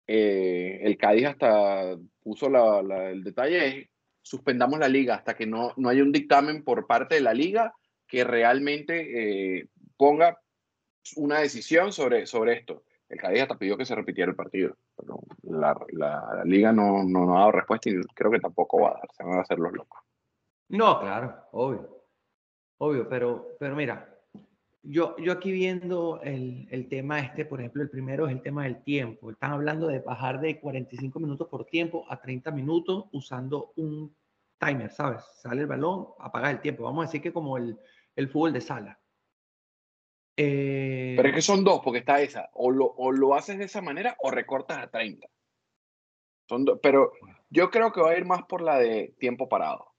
[0.07, 3.89] Eh, el Cádiz hasta puso la, el detalle,
[4.21, 7.73] suspendamos la liga hasta que no, no haya un dictamen por parte de la liga
[8.07, 10.39] que realmente eh, ponga
[11.15, 12.83] una decisión sobre, sobre esto.
[13.09, 17.35] El Cádiz hasta pidió que se repitiera el partido, pero la, la, liga no, no,
[17.35, 19.73] ha dado respuesta y creo que tampoco va a dar, se van a hacer los
[19.73, 20.01] locos.
[20.69, 22.03] No, claro, obvio,
[22.77, 24.15] obvio, pero, pero mira,
[24.81, 28.63] yo, yo aquí viendo el, el, tema este, por ejemplo, el primero es el tema
[28.63, 29.31] del tiempo.
[29.31, 34.15] Están hablando de bajar de 45 minutos por tiempo a 30 minutos usando un
[34.59, 35.23] timer, ¿sabes?
[35.37, 36.83] Sale el balón, apaga el tiempo.
[36.83, 37.77] Vamos a decir que como el,
[38.15, 38.99] el fútbol de sala.
[40.37, 42.49] Eh, Pero es que son dos, porque está esa.
[42.53, 45.27] O lo, o lo haces de esa manera o recortas a 30.
[46.47, 47.13] Son Pero
[47.49, 49.93] yo creo que va a ir más por la de tiempo parado.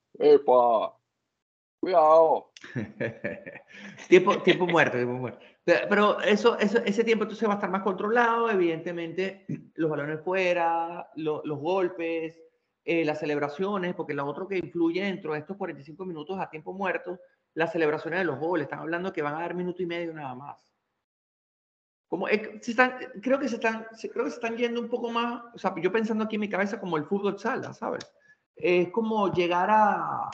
[1.79, 2.51] Cuidado.
[4.09, 5.39] tiempo, tiempo muerto, tiempo muerto.
[5.63, 9.45] Pero eso, eso, ese tiempo entonces va a estar más controlado, evidentemente,
[9.75, 12.41] los balones fuera, los golpes,
[12.85, 16.73] eh, las celebraciones, porque lo otro que influye dentro de estos 45 minutos a tiempo
[16.73, 17.19] muerto,
[17.57, 18.65] las celebraciones de los goles.
[18.65, 20.63] Están hablando que van a dar minuto y medio nada más.
[22.07, 25.43] Como, se están, creo, que se están, creo que se están yendo un poco más,
[25.55, 28.13] o sea, yo pensando aquí en mi cabeza como el fútbol sala, ¿sabes?
[28.55, 30.29] Es como llegar a...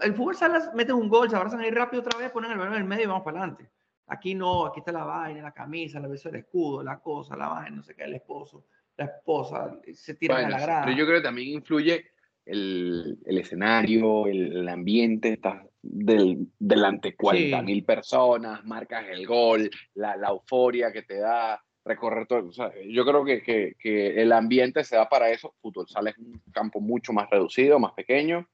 [0.00, 2.72] El fútbol sala, meten un gol, se abrazan ahí rápido otra vez, ponen el balón
[2.72, 3.70] en el medio y vamos para adelante.
[4.06, 7.48] Aquí no, aquí está la vaina, la camisa, la beso del escudo, la cosa, la
[7.48, 8.64] vaina, no sé qué, el esposo,
[8.96, 10.84] la esposa, se tiran a la grada.
[10.86, 12.06] Pero yo creo que también influye
[12.46, 20.16] el, el escenario, el, ambiente, está del, delante 40 mil personas, marcas el gol, la,
[20.16, 22.48] la, euforia que te da recorrer todo.
[22.48, 25.54] O sea, yo creo que, que, que, el ambiente se da para eso.
[25.60, 28.48] Fútbol sale es un campo mucho más reducido, más pequeño.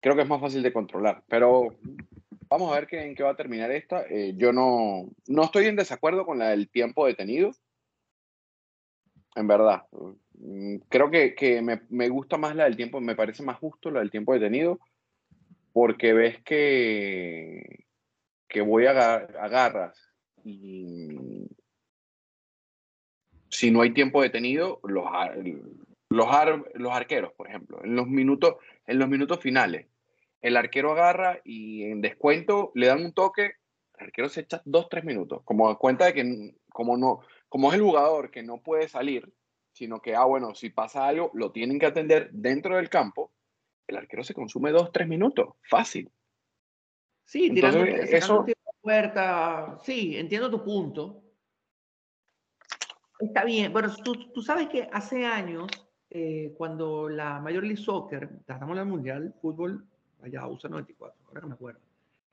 [0.00, 1.76] Creo que es más fácil de controlar, pero
[2.48, 4.04] vamos a ver qué, en qué va a terminar esta.
[4.08, 7.50] Eh, yo no, no estoy en desacuerdo con la del tiempo detenido.
[9.34, 9.82] En verdad,
[10.34, 13.90] mm, creo que, que me, me, gusta más la del tiempo, me parece más justo
[13.90, 14.80] la del tiempo detenido,
[15.78, 17.84] porque ves que,
[18.48, 20.12] que voy a agarras
[20.42, 21.46] y
[23.48, 25.04] si no hay tiempo detenido, los,
[26.10, 26.26] los,
[26.74, 28.56] los arqueros, por ejemplo, en los, minutos,
[28.88, 29.86] en los minutos finales,
[30.40, 33.52] el arquero agarra y en descuento le dan un toque,
[33.98, 37.76] el arquero se echa dos, tres minutos, como cuenta de que como, no, como es
[37.76, 39.32] el jugador que no puede salir,
[39.70, 43.30] sino que, ah, bueno, si pasa algo, lo tienen que atender dentro del campo,
[43.88, 46.10] el arquero se consume dos, tres minutos, fácil.
[47.24, 48.46] Sí, tirando, eso...
[48.80, 49.78] puerta.
[49.82, 51.22] Sí, entiendo tu punto.
[53.18, 53.72] Está bien.
[53.72, 55.66] Bueno, tú, tú sabes que hace años,
[56.10, 59.84] eh, cuando la Major League Soccer, en el Mundial Fútbol,
[60.22, 61.80] allá USA 94, ahora que me acuerdo,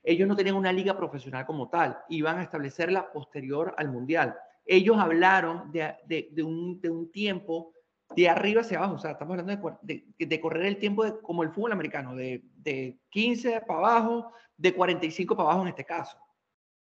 [0.04, 4.36] ellos no tenían una liga profesional como tal, iban a establecerla posterior al Mundial.
[4.66, 7.74] Ellos hablaron de, de, de, un, de un tiempo
[8.16, 11.44] de arriba hacia abajo, o sea, estamos hablando de, de correr el tiempo de, como
[11.44, 16.18] el fútbol americano, de, de 15 para abajo, de 45 para abajo en este caso.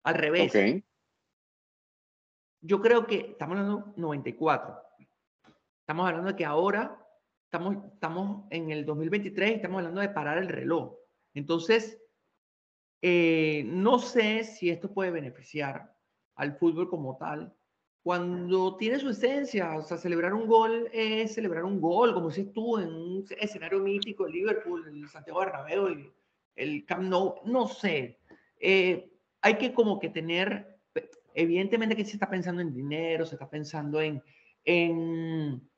[0.03, 0.51] Al revés.
[0.51, 0.85] Okay.
[2.62, 4.83] Yo creo que estamos hablando de 94.
[5.81, 6.99] Estamos hablando de que ahora
[7.45, 10.95] estamos, estamos en el 2023 y estamos hablando de parar el reloj.
[11.35, 12.01] Entonces,
[13.03, 15.95] eh, no sé si esto puede beneficiar
[16.35, 17.55] al fútbol como tal,
[18.03, 22.45] cuando tiene su esencia, o sea, celebrar un gol es celebrar un gol, como si
[22.45, 26.13] tú en un escenario mítico, el Liverpool, el Santiago Bernabéu, el,
[26.57, 28.19] el Camp Nou, no sé.
[28.59, 29.11] Eh,
[29.43, 30.79] hay que como que tener,
[31.35, 34.23] evidentemente que se está pensando en dinero, se está pensando en,
[34.65, 35.69] en,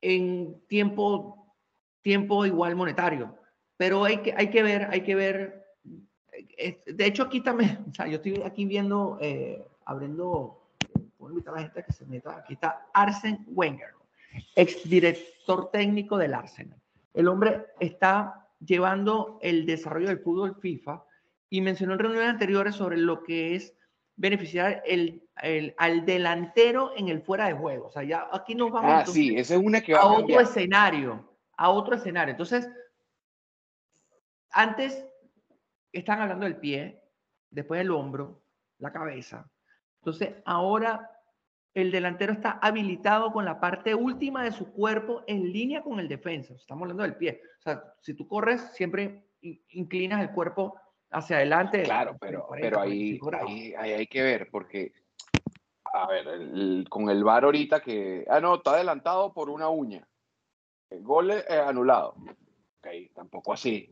[0.00, 1.54] en tiempo,
[2.00, 3.36] tiempo igual monetario,
[3.76, 5.66] pero hay que, hay que ver, hay que ver,
[6.56, 10.61] eh, de hecho aquí también, o sea, yo estoy aquí viendo, eh, abriendo
[11.22, 12.36] voy a invitar a la gente a que se meta.
[12.36, 13.94] Aquí está Arsen Wenger,
[14.56, 16.80] exdirector técnico del Arsenal.
[17.14, 21.04] El hombre está llevando el desarrollo del fútbol FIFA
[21.50, 23.74] y mencionó en reuniones anteriores sobre lo que es
[24.16, 27.86] beneficiar el, el, al delantero en el fuera de juego.
[27.86, 30.12] O sea, ya aquí nos vamos ah, sí, esa es una que va a, a
[30.12, 32.32] otro escenario, a otro escenario.
[32.32, 32.68] Entonces,
[34.50, 35.04] antes
[35.92, 37.02] están hablando del pie,
[37.50, 38.42] después el hombro,
[38.78, 39.50] la cabeza.
[40.00, 41.11] Entonces, ahora
[41.74, 46.08] el delantero está habilitado con la parte última de su cuerpo en línea con el
[46.08, 46.54] defensa.
[46.54, 47.40] Estamos hablando del pie.
[47.60, 50.78] O sea, si tú corres, siempre inclinas el cuerpo
[51.10, 51.82] hacia adelante.
[51.82, 53.18] Claro, pero, pero ahí,
[53.78, 54.92] ahí, hay que ver, porque,
[55.84, 60.06] a ver, con el VAR ahorita que, ah, no, está adelantado por una uña.
[60.90, 62.14] El gol es anulado.
[62.78, 63.90] Ok, tampoco así.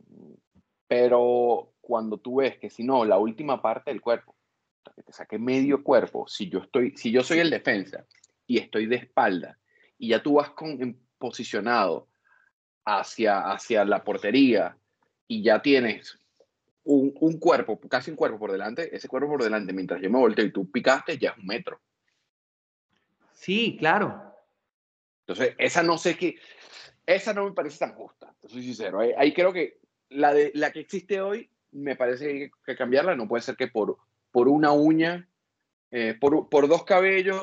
[0.87, 4.35] Pero cuando tú ves que si no, la última parte del cuerpo
[4.95, 8.07] que te saque medio cuerpo, si yo, estoy, si yo soy el defensa
[8.47, 9.59] y estoy de espalda
[9.99, 12.09] y ya tú vas con, posicionado
[12.85, 14.77] hacia, hacia la portería
[15.29, 16.19] y ya tienes
[16.85, 20.19] un, un, cuerpo, casi un cuerpo por delante, ese cuerpo por delante, mientras yo me
[20.19, 21.81] volteo y tú picaste, ya es un metro.
[23.33, 24.35] Sí, claro.
[25.27, 26.37] Entonces, esa no sé qué,
[27.07, 29.01] esa no me parece tan justa, soy sincero.
[29.01, 32.77] Ahí, ahí, creo que la, de, la que existe hoy, me parece que hay que
[32.77, 33.99] cambiarla, no puede ser que por
[34.31, 35.29] por una uña,
[35.91, 37.43] eh, por, por, dos cabellos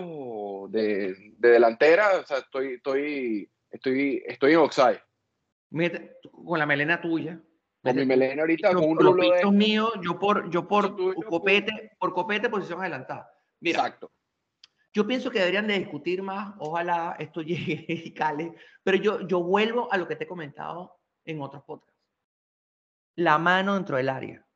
[0.71, 5.02] de, de, delantera, o sea, estoy, estoy, estoy, estoy en offside.
[6.32, 7.41] Con la melena tuya.
[7.82, 9.41] Con mi melena ahorita, con un rulo de...
[10.02, 10.95] yo por, yo por
[11.26, 13.30] copete, por copete, posición adelantada.
[13.60, 14.12] Mira, Exacto.
[14.93, 19.43] Yo pienso que deberían de discutir más, ojalá esto llegue y cale, pero yo, yo
[19.43, 22.02] vuelvo a lo que te he comentado en otros podcasts.
[23.15, 24.46] la mano dentro del área.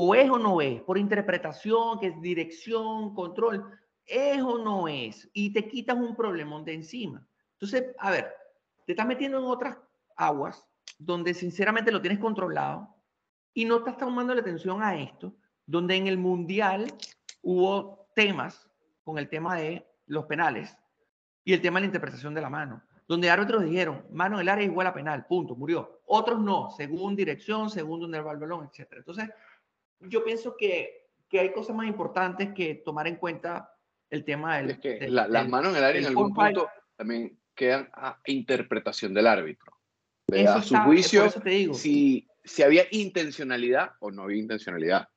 [0.00, 3.68] O es o no es, por interpretación, que es dirección, control,
[4.06, 7.26] es o no es, y te quitas un problemón de encima.
[7.54, 8.32] Entonces, a ver,
[8.86, 9.76] te estás metiendo en otras
[10.14, 10.64] aguas
[11.00, 12.94] donde sinceramente lo tienes controlado
[13.52, 15.34] y no estás tomando la atención a esto,
[15.66, 16.86] donde en el Mundial
[17.42, 18.70] hubo temas
[19.02, 20.76] con el tema de los penales
[21.42, 24.48] y el tema de la interpretación de la mano, donde árbitros dijeron, mano en el
[24.48, 26.02] área igual a penal, punto, murió.
[26.06, 28.92] Otros no, según dirección, según donde va el balón, etc.
[28.92, 29.28] Entonces,
[30.00, 33.74] yo pienso que, que hay cosas más importantes que tomar en cuenta
[34.10, 34.70] el tema del...
[34.70, 39.26] Es que las manos en el área en algún punto también quedan a interpretación del
[39.26, 39.72] árbitro.
[40.46, 41.28] a su juicio,
[41.74, 45.08] Si, si había intencionalidad o no había intencionalidad.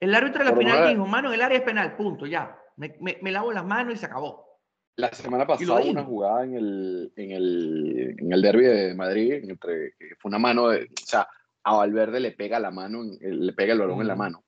[0.00, 2.58] El árbitro de la final dijo, mano en el área es penal, punto, ya.
[2.76, 4.60] Me, me, lavo las manos y se acabó.
[4.96, 9.94] La semana pasada una jugada en el, en el, en el derby de Madrid, entre,
[10.18, 11.26] fue una mano de, o sea,
[11.66, 14.44] a Valverde le pega la mano, le pega el balón en la mano.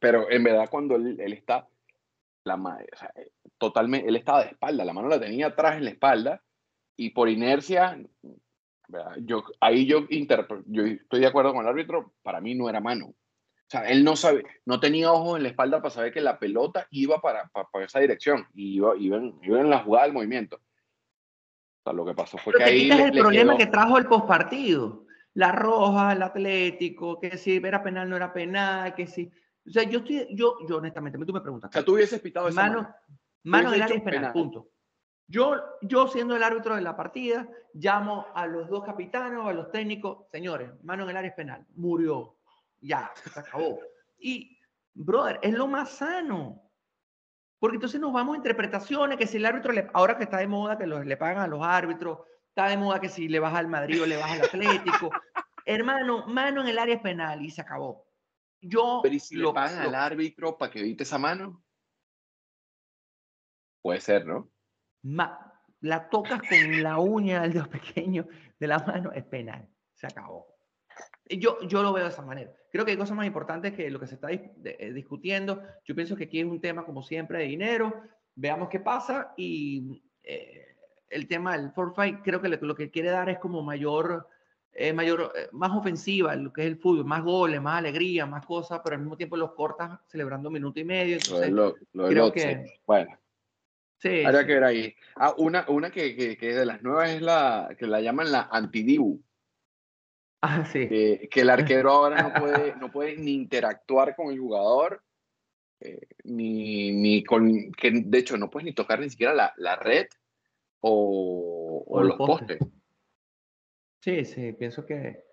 [0.00, 1.68] Pero en verdad cuando él, él está,
[2.44, 3.12] la, o sea,
[3.58, 6.42] totalmente, él estaba de espalda, la mano la tenía atrás en la espalda
[6.96, 8.02] y por inercia,
[9.18, 13.08] yo, ahí yo, yo estoy de acuerdo con el árbitro, para mí no era mano.
[13.08, 16.38] O sea, él no sabe, no tenía ojos en la espalda para saber que la
[16.38, 20.14] pelota iba para, para, esa dirección y iba, iba, en, iba, en, la jugada del
[20.14, 20.56] movimiento.
[20.56, 22.90] O sea, lo que pasó fue que ahí.
[22.90, 25.05] es el problema que trajo el postpartido.
[25.36, 29.30] La roja, el Atlético, que si era penal no era penal, que si.
[29.66, 31.70] O sea, yo estoy, yo, yo honestamente, tú me preguntas.
[31.70, 32.94] O sea, tú hubieses pitado esa mano.
[33.44, 34.70] Mano, del área es penal, punto.
[35.28, 39.70] Yo, yo siendo el árbitro de la partida, llamo a los dos capitanes, a los
[39.70, 42.36] técnicos, señores, mano en el área es penal, murió
[42.80, 43.80] ya, se acabó.
[44.18, 44.58] Y,
[44.94, 46.62] brother, es lo más sano.
[47.58, 50.46] Porque entonces nos vamos a interpretaciones, que si el árbitro, le, ahora que está de
[50.46, 52.20] moda, que le pagan a los árbitros,
[52.56, 55.10] está de moda que si le baja al Madrid o le baja al Atlético.
[55.66, 58.06] Hermano, mano en el área penal y se acabó.
[58.62, 61.62] Yo Pero ¿y si lo, le pagan al árbitro para que evite esa mano?
[63.82, 64.50] Puede ser, ¿no?
[65.80, 68.26] la tocas con la uña del dedo pequeño
[68.58, 69.68] de la mano, es penal.
[69.94, 70.46] Se acabó.
[71.28, 72.50] Yo, yo lo veo de esa manera.
[72.72, 75.62] Creo que hay cosas más importantes que lo que se está eh, discutiendo.
[75.84, 78.02] Yo pienso que aquí es un tema, como siempre, de dinero.
[78.34, 79.34] Veamos qué pasa.
[79.36, 80.75] Y eh,
[81.10, 84.28] el tema del forfait, creo que lo, que quiere dar es como mayor,
[84.72, 88.80] eh, mayor más ofensiva, lo que es el fútbol, más goles, más alegría, más cosas,
[88.82, 91.16] pero al mismo tiempo los cortas celebrando un minuto y medio.
[91.16, 92.80] Entonces, lo, creo que...
[92.86, 93.18] Bueno.
[93.98, 94.94] Sí, Habrá que ver ahí.
[95.14, 98.48] Ah, una, una que, que, que, de las nuevas es la que la llaman la
[98.52, 99.22] antidibu
[100.42, 105.02] Ah, que, el arquero ahora no puede, no puede ni interactuar con el jugador,
[105.80, 109.76] eh, ni, ni con, que de hecho no puedes ni tocar ni siquiera la, la
[109.76, 110.06] red
[110.88, 112.58] o, o, los postes.
[114.00, 115.24] Sí, sí, pienso que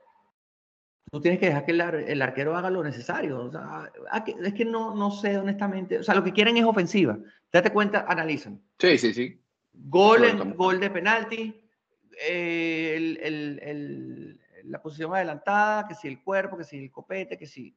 [1.12, 3.46] tú tienes que dejar que el, el arquero haga lo necesario.
[3.46, 6.66] O sea, ah, es que no, no sé honestamente, o sea, lo que quieren es
[6.66, 7.18] ofensiva.
[7.52, 8.62] Date cuenta, analizan.
[8.80, 9.40] Sí, sí, sí.
[9.74, 11.70] Gol, en, gol de penalti,
[12.20, 17.46] eh, el, el la posición adelantada, que si el cuerpo, que si el copete, que
[17.46, 17.76] si...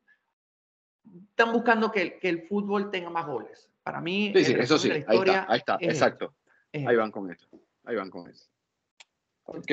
[1.31, 3.71] Están buscando que, que el fútbol tenga más goles.
[3.83, 6.35] Para mí, sí, sí, eso sí, ahí está, ahí está exacto.
[6.73, 7.49] ahí van con eso,
[7.87, 8.47] ahí van con eso.
[9.45, 9.71] Ok,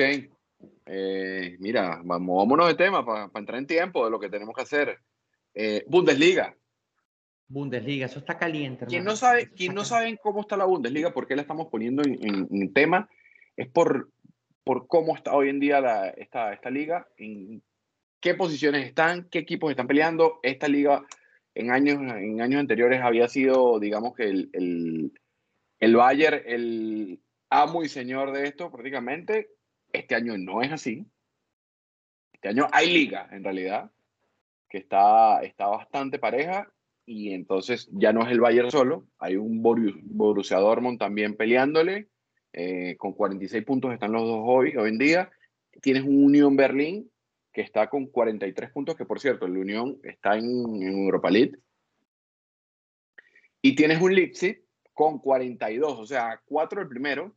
[0.86, 4.62] eh, mira, vamos, vámonos de tema para entrar en tiempo de lo que tenemos que
[4.62, 4.98] hacer.
[5.52, 6.56] Eh, Bundesliga.
[7.46, 8.86] Bundesliga, eso está caliente.
[8.86, 12.02] Quien no sabe, quien no sabe cómo está la Bundesliga, por qué la estamos poniendo
[12.02, 13.08] en, en tema,
[13.56, 14.08] es por
[14.64, 17.62] por cómo está hoy en día la, esta, esta liga, en
[18.20, 20.40] qué posiciones están, qué equipos están peleando.
[20.42, 21.04] Esta liga
[21.54, 25.12] en años, en años anteriores había sido, digamos que el, el,
[25.78, 27.20] el Bayern el
[27.62, 29.50] amo y señor de esto prácticamente.
[29.92, 31.06] Este año no es así.
[32.32, 33.90] Este año hay liga, en realidad,
[34.68, 36.70] que está, está bastante pareja
[37.06, 42.08] y entonces ya no es el Bayern solo, hay un Borussia Dortmund también peleándole
[42.56, 45.30] eh, con 46 puntos están los dos hoy, hoy en día.
[45.82, 47.10] Tienes un Unión Berlín
[47.52, 51.58] que está con 43 puntos, que por cierto, el Unión está en, Europa League.
[53.60, 57.34] Y tienes un Leipzig con 42, o sea, 4 el primero.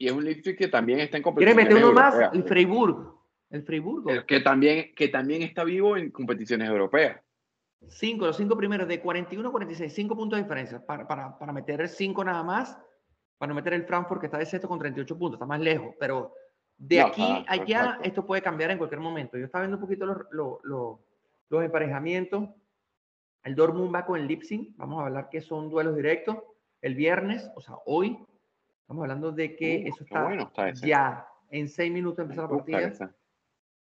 [0.00, 1.56] Y es un Leipzig que también está en competición.
[1.56, 2.32] ¿Quieres meter uno más?
[2.32, 3.14] El Freiburg.
[3.50, 4.24] El Freiburg.
[4.24, 7.20] Que también, que también está vivo en competiciones europeas.
[7.86, 10.84] Cinco, los cinco primeros, de 41 a 46, cinco puntos de diferencia.
[10.86, 12.78] Para, para, para meter cinco nada más,
[13.36, 15.94] para no meter el Frankfurt que está de sexto con 38 puntos, está más lejos,
[16.00, 16.32] pero
[16.78, 19.36] de aquí a allá esto puede cambiar en cualquier momento.
[19.36, 20.98] Yo estaba viendo un poquito los,
[21.50, 22.48] los, emparejamientos.
[23.42, 26.38] El Dortmund va con el Leipzig, vamos a hablar que son duelos directos.
[26.80, 28.18] El viernes, o sea, hoy,
[28.90, 33.14] estamos hablando de que uh, eso está, ya en seis minutos empezar la partida.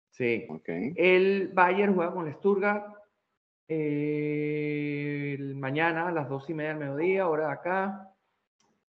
[0.08, 0.46] Sí.
[0.48, 0.94] Okay.
[0.96, 2.96] El Bayern juega con el Stuttgart
[3.68, 8.10] eh, el mañana a las dos y media del mediodía, hora de acá.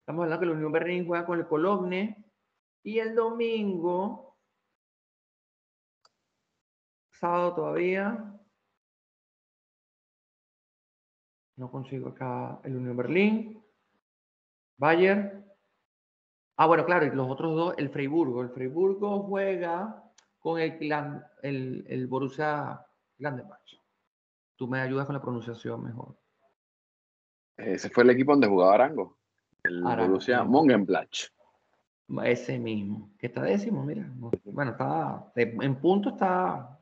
[0.01, 2.17] Estamos hablando que la Unión Berlín juega con el Cologne.
[2.83, 4.37] Y el domingo,
[7.13, 8.41] sábado todavía,
[11.55, 13.65] no consigo acá el Unión Berlín,
[14.79, 15.42] Bayern.
[16.63, 18.41] Ah, bueno, claro, y los otros dos, el Freiburgo.
[18.41, 20.01] El Freiburgo juega
[20.39, 22.87] con el, Glan- el, el Borussia
[23.19, 23.59] Gladbach.
[24.55, 26.15] Tú me ayudas con la pronunciación mejor.
[27.57, 29.19] Ese fue el equipo donde jugaba Arango.
[29.65, 30.45] El Arango, Borussia.
[30.45, 31.31] Mönchengladbach.
[32.27, 34.05] Ese mismo, que está décimo, mira.
[34.05, 36.79] no- Bueno, está en punto está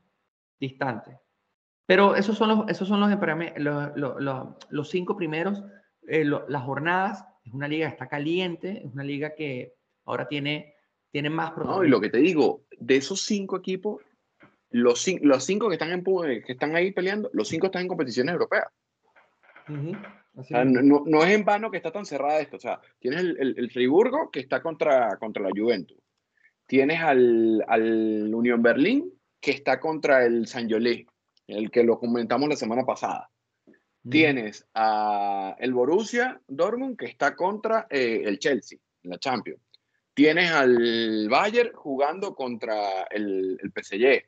[0.59, 1.19] distante.
[1.87, 3.09] Pero esos son los, esos son los,
[3.57, 5.63] los, los- cinco primeros,
[6.07, 7.25] eh, las jornadas.
[7.43, 9.73] Es una liga que está caliente, es una liga que
[10.05, 10.75] ahora tiene,
[11.11, 11.91] tiene más No, y protagonismo.
[11.95, 14.01] lo que te digo, de esos cinco equipos,
[14.69, 17.87] los, los cinco que están, en, pu- que están ahí peleando, los cinco están en
[17.87, 18.65] competiciones europeas.
[20.35, 22.57] O sea, no, no es en vano que está tan cerrada esto.
[22.57, 25.97] O sea, tienes el, el, el Friburgo que está contra, contra la Juventus.
[26.67, 31.05] Tienes al, al Unión Berlín que está contra el San Jolé,
[31.47, 33.29] el que lo comentamos la semana pasada.
[34.09, 39.61] Tienes a el Borussia Dortmund que está contra eh, el Chelsea en la Champions.
[40.13, 44.25] Tienes al Bayern jugando contra el, PSG.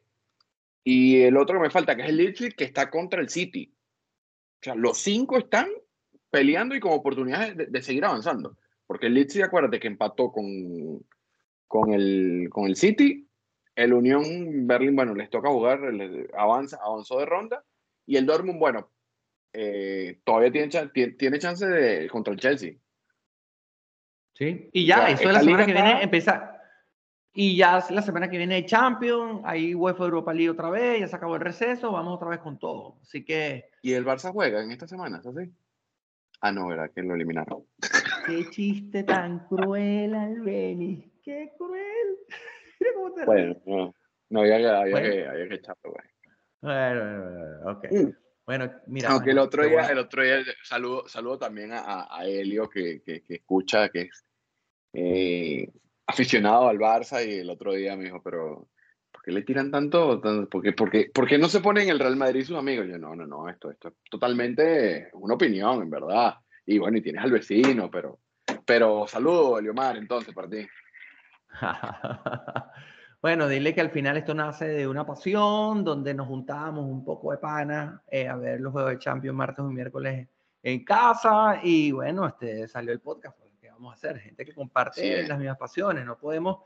[0.84, 3.74] Y el otro que me falta, que es el Leipzig, que está contra el City.
[3.74, 5.68] O sea, los cinco están
[6.30, 8.58] peleando y con oportunidades de, de seguir avanzando.
[8.86, 11.04] Porque el Leipzig, acuérdate que empató con,
[11.68, 13.28] con, el, con el City.
[13.76, 17.66] El Unión Berlín, bueno, les toca jugar, les avanza, avanzó de ronda.
[18.06, 18.92] Y el Dortmund, bueno,
[19.54, 22.74] eh, todavía tiene, tiene, tiene chance de contra el Chelsea.
[24.34, 26.50] Sí, y ya, O sea, eso esta la semana que viene está- empieza.
[27.36, 31.08] Y ya la semana que viene hay Champions, hay UEFA Europa League otra vez, ya
[31.08, 33.00] se acabó el receso, vamos otra vez con todo.
[33.02, 35.18] Así que, ¿Y el Barça juega en esta semana?
[35.20, 35.52] ¿Es así?
[36.42, 36.92] Ah, no, ¿verdad?
[36.94, 37.66] Que lo eliminaron.
[38.28, 41.12] qué chiste tan cruel, Albeni.
[41.24, 42.18] Qué cruel.
[42.80, 43.96] Mira cómo te Bueno, no,
[44.30, 45.10] no había, había, Bueno.
[45.10, 46.06] que, había que echarlo, güey.
[46.62, 47.86] Bueno, bueno, bueno, ok.
[47.92, 48.23] Mm.
[48.46, 49.10] Bueno, mira.
[49.10, 53.24] Aunque el otro día, el otro día saludo, saludo también a, a- Helio que, que,
[53.24, 54.26] que escucha, que es
[54.94, 55.70] eh,
[56.06, 58.68] aficionado al Barça y el otro día me dijo, pero
[59.12, 60.20] ¿por qué le tiran tanto?
[60.20, 62.58] Tan- ¿Por qué, por qué- por qué no se ponen en el Real Madrid sus
[62.58, 62.86] amigos?
[62.90, 66.36] Yo, no, no, no, esto, esto es totalmente una opinión, en verdad.
[66.66, 68.20] Y bueno, y tienes al vecino, pero,
[68.66, 70.68] pero saludo, Eliomar, entonces, para ti.
[73.24, 77.32] Bueno, dile que al final esto nace de una pasión, donde nos juntábamos un poco
[77.32, 80.28] de pana eh, a ver los juegos de Champions martes y miércoles
[80.62, 83.38] en casa y bueno, este salió el podcast.
[83.40, 84.20] pues, ¿Qué vamos a hacer?
[84.20, 86.06] Gente que comparte las mismas pasiones.
[86.06, 86.64] No podemos,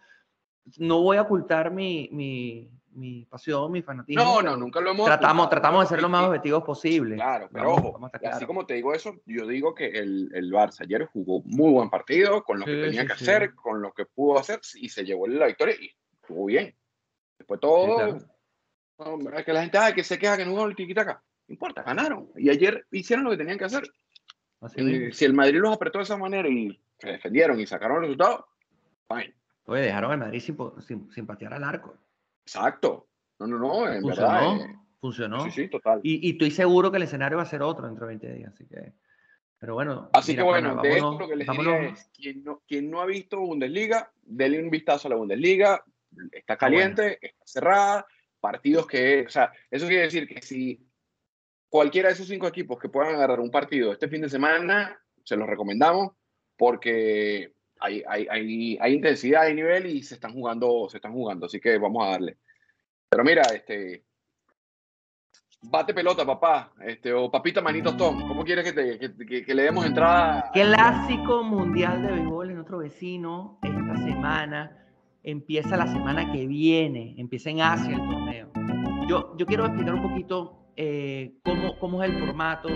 [0.80, 4.24] no voy a ocultar mi, mi, mi pasión, mi fanatismo.
[4.24, 5.06] No, no, nunca lo hemos.
[5.06, 7.18] Tratamos, ocultado, tratamos de ser lo más objetivos posible.
[7.18, 10.32] Claro, pero Vamos- ojo, vamos a así como te digo eso, yo digo que el,
[10.34, 13.80] el Barça ayer jugó muy buen partido, con lo que tenía sí, que hacer, con
[13.80, 15.92] lo que pudo hacer, y se llevó la victoria y
[16.28, 16.76] estuvo bien.
[17.38, 17.96] Después todo,
[18.98, 19.20] claro.
[19.20, 21.84] no, que la gente ah, que se queja que no jugó el tiquitaca, no importa,
[21.84, 22.30] ganaron.
[22.36, 23.84] Y ayer hicieron lo que tenían que hacer.
[24.60, 27.98] Así Y si el Madrid los apretó de esa manera y se defendieron y sacaron
[27.98, 28.48] el resultado,
[29.08, 29.34] fine.
[29.66, 31.96] Oye, dejaron al Madrid sin, sin, sin patear al arco.
[32.44, 33.08] Exacto.
[33.40, 34.56] No, no, no, en Funcionó, verdad.
[34.66, 35.44] eh, funcionó.
[35.46, 36.00] Sí, sí, total.
[36.04, 38.54] Y, y estoy seguro que el escenario va a ser otro dentro de 20 días,
[38.54, 38.94] así que...
[39.60, 41.90] Pero bueno, Así mira, que bueno, pana, de esto vámonos- lo que les vámonos- diría
[41.94, 45.84] es, quien no, quien no ha visto Bundesliga, denle un vistazo a la Bundesliga,
[46.32, 48.06] está caliente, está cerrada,
[48.40, 50.86] partidos que, o sea, eso quiere decir que si
[51.70, 55.36] cualquiera de esos cinco equipos que puedan agarrar un partido este fin de semana, se
[55.36, 56.12] los recomendamos
[56.56, 61.46] porque hay, hay, hay, hay intensidad, hay nivel y se están jugando, se están jugando,
[61.46, 62.38] así que vamos a darle.
[63.10, 64.04] Pero mira, este,
[65.62, 69.56] bate pelota, papá, este, o papita manitos Tom, ¿cómo quieres que, te, que, que- que
[69.56, 70.50] le demos entrada?
[70.54, 74.87] Clásico Mundial de Béisbol en otro vecino esta semana.
[75.28, 78.50] Empieza la semana que viene, empieza en Asia el torneo.
[79.10, 82.70] Yo, yo quiero explicar un poquito eh, cómo, cómo es el formato,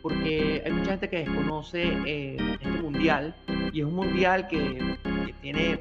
[0.00, 3.36] porque hay mucha gente que desconoce eh, este mundial,
[3.74, 4.96] y es un mundial que,
[5.26, 5.80] que tiene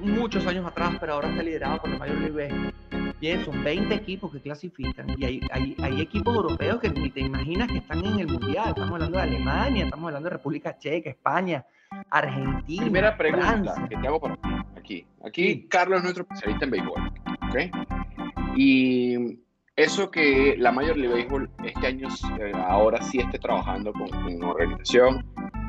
[0.00, 2.72] muchos años atrás, pero ahora está liderado por la League
[3.20, 7.20] Bien, son 20 equipos que clasifican y hay, hay, hay equipos europeos que ni te
[7.20, 8.68] imaginas que están en el mundial.
[8.68, 11.64] Estamos hablando de Alemania, estamos hablando de República Checa, España,
[12.10, 12.82] Argentina.
[12.82, 13.88] Primera pregunta Francia.
[13.88, 15.06] que te hago para ti, aquí.
[15.24, 15.66] Aquí Sí.
[15.68, 17.12] Carlos es nuestro especialista en béisbol,
[17.48, 18.56] ¿ok?
[18.56, 19.38] Y
[19.76, 22.08] eso que la Major League Baseball este año,
[22.38, 25.24] eh, ahora sí esté trabajando con, con organización,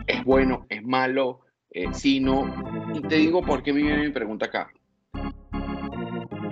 [0.07, 1.41] es bueno, es malo,
[1.71, 2.53] eh, sí, no.
[2.93, 4.71] Y te digo por qué me viene mi pregunta acá.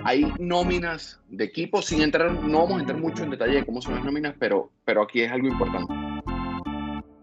[0.04, 3.80] Hay nóminas de equipos, sin entrar, no vamos a entrar mucho en detalle de cómo
[3.80, 5.92] son las nóminas, pero, pero aquí es algo importante.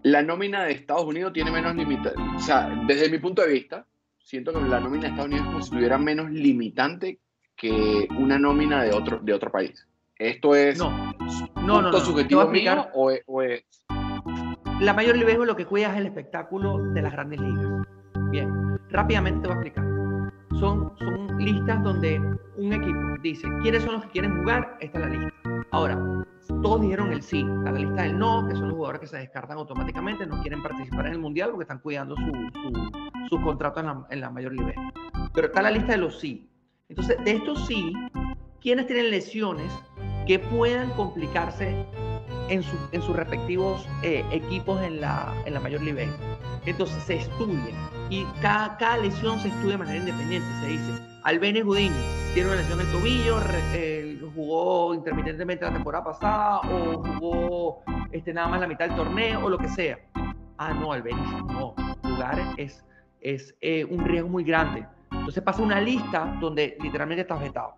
[0.03, 3.85] La nómina de Estados Unidos tiene menos limitaciones, o sea, desde mi punto de vista,
[4.17, 7.19] siento que la nómina de Estados Unidos es como si tuviera menos limitante
[7.55, 9.87] que una nómina de otro, de otro país.
[10.15, 11.13] Esto es no,
[11.57, 13.23] no, no, no, subjetivo mío o es,
[14.79, 17.87] La Mayor Liga lo que cuida es el espectáculo de las grandes ligas.
[18.31, 18.49] Bien,
[18.89, 19.90] rápidamente te voy a explicar.
[20.59, 20.91] Son,
[21.39, 22.19] listas donde
[22.57, 24.77] un equipo dice, ¿quiénes son los que quieren jugar?
[24.79, 25.33] Esta es la lista.
[25.71, 26.25] Ahora,
[26.61, 29.17] todos dijeron el sí, a la lista del no, que son los jugadores que se
[29.17, 33.81] descartan automáticamente, no quieren participar en el Mundial porque están cuidando su, su, sus contratos
[33.81, 34.73] en la, en la Mayor Liga.
[35.33, 36.49] Pero está la lista de los sí.
[36.89, 37.93] Entonces, de estos sí,
[38.59, 39.71] ¿quiénes tienen lesiones
[40.27, 41.85] que puedan complicarse
[42.51, 46.09] en, en sus respectivos eh, equipos en la, en la mayor nivel.
[46.65, 47.73] Entonces se estudia
[48.11, 50.47] y cada, cada lesión se estudia de manera independiente.
[50.61, 50.91] Se dice,
[51.23, 51.95] Albene Gudiño
[52.33, 53.39] tiene una lesión en el tobillo,
[54.35, 59.49] jugó intermitentemente la temporada pasada o jugó este, nada más la mitad del torneo o
[59.49, 59.97] lo que sea.
[60.57, 61.73] Ah, no, Albene no.
[62.03, 62.83] Jugar es,
[63.21, 64.85] es eh, un riesgo muy grande.
[65.11, 67.75] Entonces pasa una lista donde literalmente estás vetado.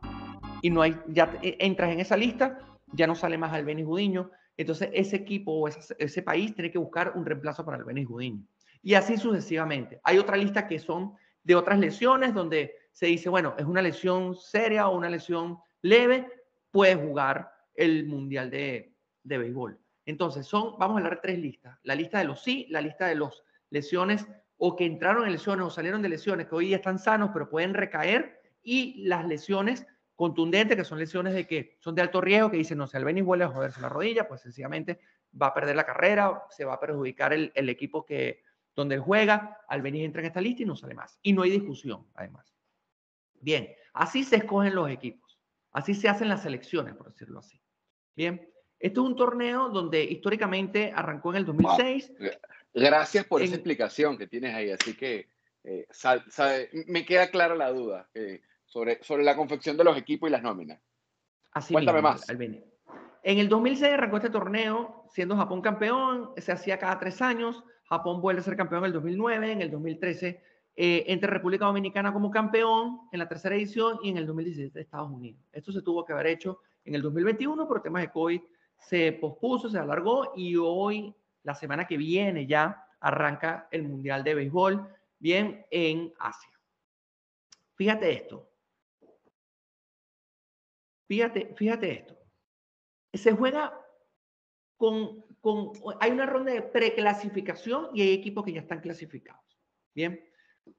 [0.62, 2.58] Y no hay, ya entras en esa lista,
[2.92, 4.32] ya no sale más Albeni Gudiño.
[4.58, 8.44] Entonces ese equipo o ese, país tiene que buscar un reemplazo para Albeni Gudiño.
[8.84, 10.02] Y así sucesivamente.
[10.04, 14.36] Hay otra lista que son de otras lesiones donde se dice, bueno, es una lesión
[14.36, 16.30] seria o una lesión leve,
[16.70, 19.80] puede jugar el Mundial de, de Béisbol.
[20.06, 21.80] Entonces, son, vamos a hablar de tres listas.
[21.84, 24.28] La lista de los sí, la lista de los lesiones
[24.58, 27.50] o que entraron en lesiones o salieron de lesiones que hoy ya están sanos pero
[27.50, 32.52] pueden recaer y las lesiones contundentes, que son lesiones de que son de alto riesgo,
[32.52, 35.00] que dicen, no, si Albeniz vuelve a joderse la rodilla, pues sencillamente
[35.42, 38.44] va a perder la carrera, se va a perjudicar el equipo que,
[38.76, 41.20] donde él juega, Albeniz entra en esta lista y no sale más.
[41.22, 42.54] Y no hay discusión, además.
[43.40, 45.40] Bien, así se escogen los equipos,
[45.72, 47.60] así se hacen las selecciones, por decirlo así.
[48.16, 48.50] Bien,
[48.80, 52.14] esto es un torneo donde históricamente arrancó en el 2006.
[52.74, 54.72] Gracias por esa explicación que tienes ahí.
[54.72, 55.30] Así que
[55.64, 55.88] eh,
[56.88, 60.44] me queda clara la duda eh, sobre, sobre la confección de los equipos y las
[60.44, 60.82] nóminas.
[61.54, 62.28] Así Cuéntame más.
[62.30, 67.64] En el 2006 arrancó este torneo, siendo Japón campeón, se hacía cada tres años.
[67.98, 70.42] Japón vuelve a ser campeón en el 2009, en el 2013
[70.76, 75.12] eh, entre República Dominicana como campeón en la tercera edición y en el 2017 Estados
[75.12, 75.40] Unidos.
[75.52, 78.42] Esto se tuvo que haber hecho en el 2021 por temas de COVID,
[78.80, 84.34] se pospuso, se alargó y hoy la semana que viene ya arranca el Mundial de
[84.34, 84.88] Béisbol,
[85.20, 86.50] bien, en Asia.
[87.76, 88.50] Fíjate esto.
[91.08, 92.18] Fíjate, fíjate esto.
[93.14, 93.80] Se juega
[94.78, 99.44] con, con, hay una ronda de preclasificación y hay equipos que ya están clasificados.
[99.94, 100.24] Bien,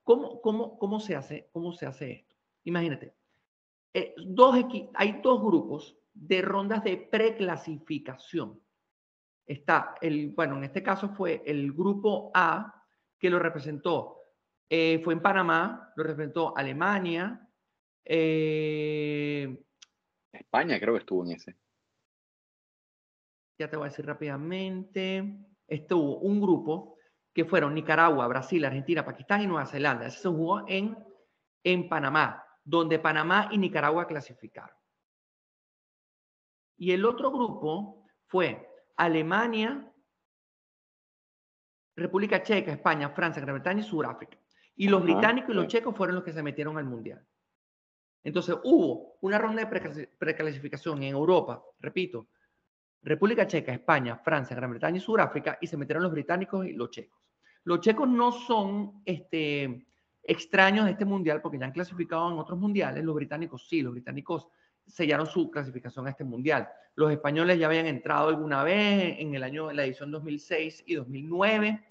[0.02, 2.34] ¿cómo, cómo, cómo, se, hace, cómo se hace esto?
[2.64, 3.14] Imagínate,
[3.92, 4.56] eh, dos
[4.94, 8.58] hay dos grupos de rondas de preclasificación
[9.46, 12.82] está el, bueno, en este caso fue el grupo A
[13.18, 14.20] que lo representó,
[14.70, 17.46] eh, fue en Panamá, lo representó Alemania.
[18.02, 19.62] Eh,
[20.32, 21.56] España creo que estuvo en ese.
[23.58, 25.38] Ya te voy a decir rápidamente.
[25.66, 26.96] Estuvo un grupo
[27.32, 30.06] que fueron Nicaragua, Brasil, Argentina, Pakistán y Nueva Zelanda.
[30.06, 30.96] Ese se jugó en,
[31.62, 34.76] en Panamá, donde Panamá y Nicaragua clasificaron.
[36.76, 39.92] Y el otro grupo fue Alemania,
[41.96, 44.38] República Checa, España, Francia, Gran Bretaña y Sudáfrica.
[44.76, 47.24] Y los británicos y los checos fueron los que se metieron al Mundial.
[48.24, 52.28] Entonces hubo una ronda de preclasificación en Europa, repito,
[53.04, 56.90] República Checa, España, Francia, Gran Bretaña y Sudáfrica, y se metieron los británicos y los
[56.90, 57.20] checos.
[57.64, 59.86] Los checos no son este,
[60.22, 63.92] extraños de este mundial porque ya han clasificado en otros mundiales, los británicos sí, los
[63.92, 64.48] británicos
[64.86, 66.68] sellaron su clasificación a este mundial.
[66.94, 70.94] Los españoles ya habían entrado alguna vez en el año, en la edición 2006 y
[70.94, 71.84] 2009,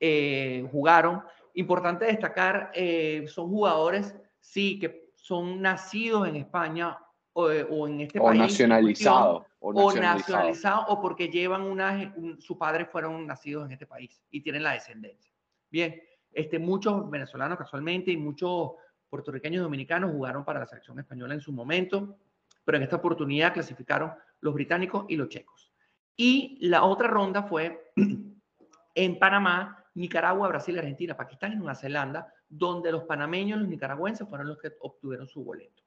[0.00, 1.22] eh, jugaron.
[1.54, 6.98] Importante destacar, eh, son jugadores, sí, que son nacidos en España
[7.34, 8.40] o, en este país.
[8.40, 10.86] Nacionalizado, o nacionalizados.
[10.88, 15.32] O porque llevan una, sus padres fueron nacidos en este país y tienen la descendencia.
[15.70, 18.72] Bien, este, muchos venezolanos casualmente y muchos
[19.08, 22.16] puertorriqueños y dominicanos jugaron para la selección española en su momento
[22.64, 25.72] pero en esta oportunidad clasificaron los británicos y los checos.
[26.16, 27.92] Y la otra ronda fue
[28.94, 34.28] en Panamá, Nicaragua, Brasil, Argentina, Pakistán y Nueva Zelanda, donde los panameños y los nicaragüenses
[34.28, 35.82] fueron los que obtuvieron su boleto.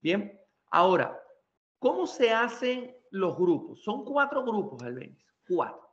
[0.00, 0.38] Bien,
[0.72, 1.18] ahora,
[1.78, 3.82] ¿cómo se hacen los grupos?
[3.82, 5.88] Son cuatro grupos, Albeniz, cuatro.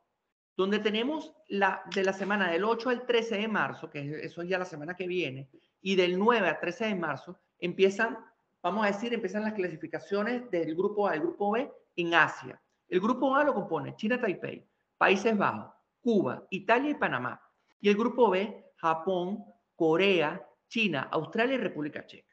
[0.57, 4.49] Donde tenemos la, de la semana del 8 al 13 de marzo, que eso es
[4.49, 5.49] ya la semana que viene,
[5.81, 8.17] y del 9 al 13 de marzo, empiezan
[8.61, 12.61] vamos a decir, empiezan las clasificaciones del grupo A el grupo B en Asia.
[12.87, 14.65] El grupo A lo compone China, Taipei,
[14.97, 17.41] Países Bajos, Cuba, Italia y Panamá.
[17.79, 19.43] Y el grupo B, Japón,
[19.75, 22.28] Corea, China, Australia y República Checa.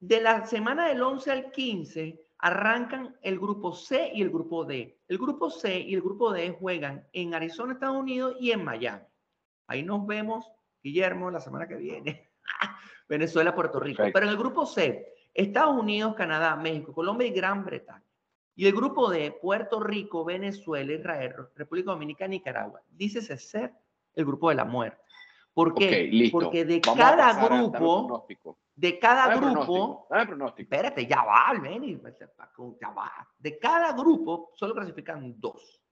[0.00, 5.00] De la semana del 11 al 15 arrancan el grupo C y el grupo D.
[5.08, 9.04] El grupo C y el grupo D juegan en Arizona, Estados Unidos y en Miami.
[9.66, 10.50] Ahí nos vemos,
[10.82, 12.30] Guillermo, la semana que viene.
[13.08, 14.04] Venezuela, Puerto Rico.
[14.12, 18.04] Pero en el grupo C, Estados Unidos, Canadá, México, Colombia y Gran Bretaña.
[18.54, 22.82] Y el grupo D, Puerto Rico, Venezuela, Israel, República Dominicana, Nicaragua.
[22.90, 23.72] Dice ser
[24.14, 24.98] el grupo de la muerte.
[25.54, 26.28] ¿Por qué?
[26.30, 28.26] Porque de cada grupo,
[28.78, 30.06] de cada grupo,
[30.56, 31.52] espérate, ya va,
[32.80, 33.28] ya va.
[33.36, 35.82] De cada grupo solo clasifican dos.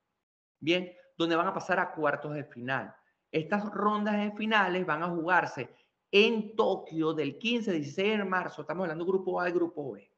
[0.61, 2.95] Bien, donde van a pasar a cuartos de final.
[3.33, 5.69] Estas rondas de finales van a jugarse
[6.13, 8.61] en Tokio del 15 16 de marzo.
[8.61, 10.09] Estamos hablando grupo A y grupo B.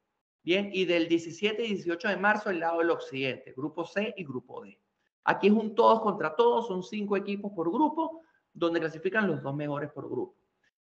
[0.43, 4.25] Bien, y del 17 y 18 de marzo el lado del occidente, grupo C y
[4.25, 4.79] grupo D.
[5.25, 9.55] Aquí es un todos contra todos, son cinco equipos por grupo donde clasifican los dos
[9.55, 10.37] mejores por grupo.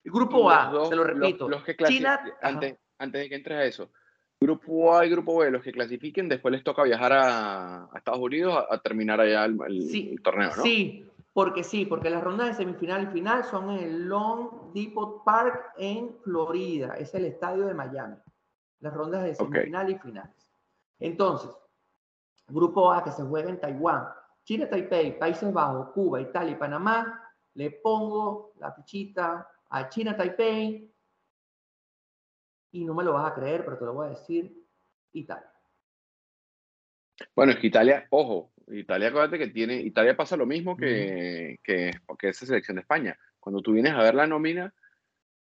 [0.06, 3.64] El grupo A, se lo repito, los, que China, antes, antes, de que entres a
[3.64, 3.90] eso,
[4.40, 8.64] grupo A y grupo B, los que clasifiquen, después les toca viajar a, Estados Unidos
[8.70, 10.62] a, terminar allá el, torneo, ¿no?
[10.62, 15.24] Sí, porque sí, porque las rondas de semifinal y final son en el Long Depot
[15.24, 18.18] Park en Florida, es el estadio de Miami.
[18.82, 20.52] Las rondas de semifinal y finales.
[21.00, 21.50] Entonces,
[22.48, 24.08] grupo A que se juega en Taiwán,
[24.44, 27.24] China, Taipei, Países Bajos, Cuba, Italia y Panamá,
[27.56, 30.92] le pongo la fichita a China Taipei
[32.72, 34.54] y no me lo vas a creer, pero te lo voy a decir,
[35.14, 35.52] Italia.
[37.34, 41.92] Bueno, es que Italia, ojo, Italia, acuérdate que tiene, Italia pasa lo mismo que, que,
[42.20, 43.18] que esa selección de España.
[43.40, 44.74] Cuando tú vienes a ver la nómina,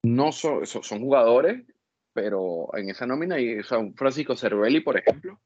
[0.04, 1.64] no son, son jugadores,
[2.12, 5.40] pero en esa nómina hay son Francisco Cervelli, por ejemplo,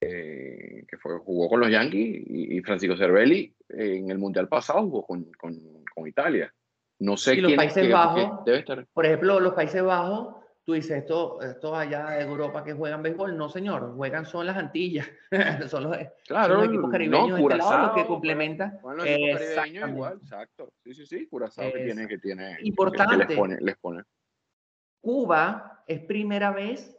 [0.00, 5.06] eh, que fue, jugó con los Yankees, y, Francisco Cervelli en el Mundial pasado jugó
[5.06, 6.52] con, con, con Italia.
[6.98, 8.86] No sé y los Países Bajos, debe estar.
[8.92, 13.36] por ejemplo, los Países Bajos, tú dices, esto, esto allá de Europa que juegan béisbol,
[13.36, 15.06] no señor, juegan son las Antillas,
[15.68, 18.78] son los, claro, equipos caribeños no, de este los que complementan.
[18.82, 23.58] Bueno, los igual, exacto, sí, sí, sí, Curazao que tiene, que tiene, importante, les, pone,
[23.60, 24.02] les pone.
[25.00, 26.96] Cuba es primera vez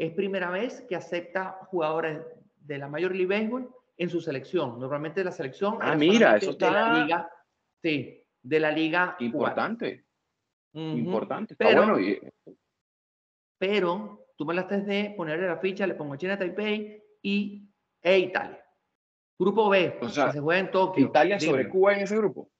[0.00, 2.22] es primera vez que acepta jugadores
[2.56, 3.68] de la Major League Baseball
[3.98, 4.80] en su selección.
[4.80, 6.70] Normalmente la selección ah, mira, eso está...
[6.70, 7.30] la liga,
[7.82, 10.04] sí, de la liga importante.
[10.72, 12.18] Importante, pero, bueno.
[13.58, 17.68] Pero tú me las de ponerle la ficha, le pongo China Taipei y
[18.02, 18.64] e Italia.
[19.38, 21.06] Grupo B, o sea, que se juega en Tokio.
[21.06, 22.50] ¿Italia sobre Cuba en ese grupo?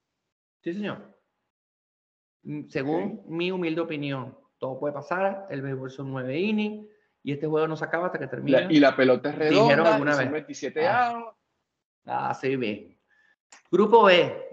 [0.63, 1.17] Sí, señor.
[2.43, 5.47] Mm, según mi humilde opinión, todo puede pasar.
[5.49, 6.87] El béisbol son nueve innings
[7.23, 8.67] y este juego no se acaba hasta que termine.
[8.69, 10.31] y la pelota es redonda, Dijeron alguna vez.
[10.31, 11.35] 27 ah.
[12.05, 12.99] ah, sí, ve.
[13.71, 14.50] Grupo B,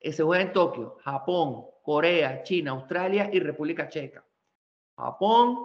[0.00, 4.24] se juega en Tokio, Japón, Corea, China, Australia y República Checa.
[4.96, 5.58] Japón,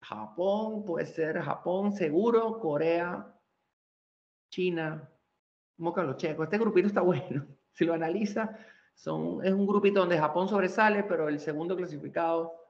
[0.00, 3.34] Japón, puede ser Japón seguro, Corea,
[4.50, 5.10] China,
[5.76, 6.44] como los checos.
[6.44, 7.46] Este grupito está bueno.
[7.72, 8.58] Si lo analiza,
[8.94, 12.66] son, es un grupito donde Japón sobresale, pero el segundo clasificado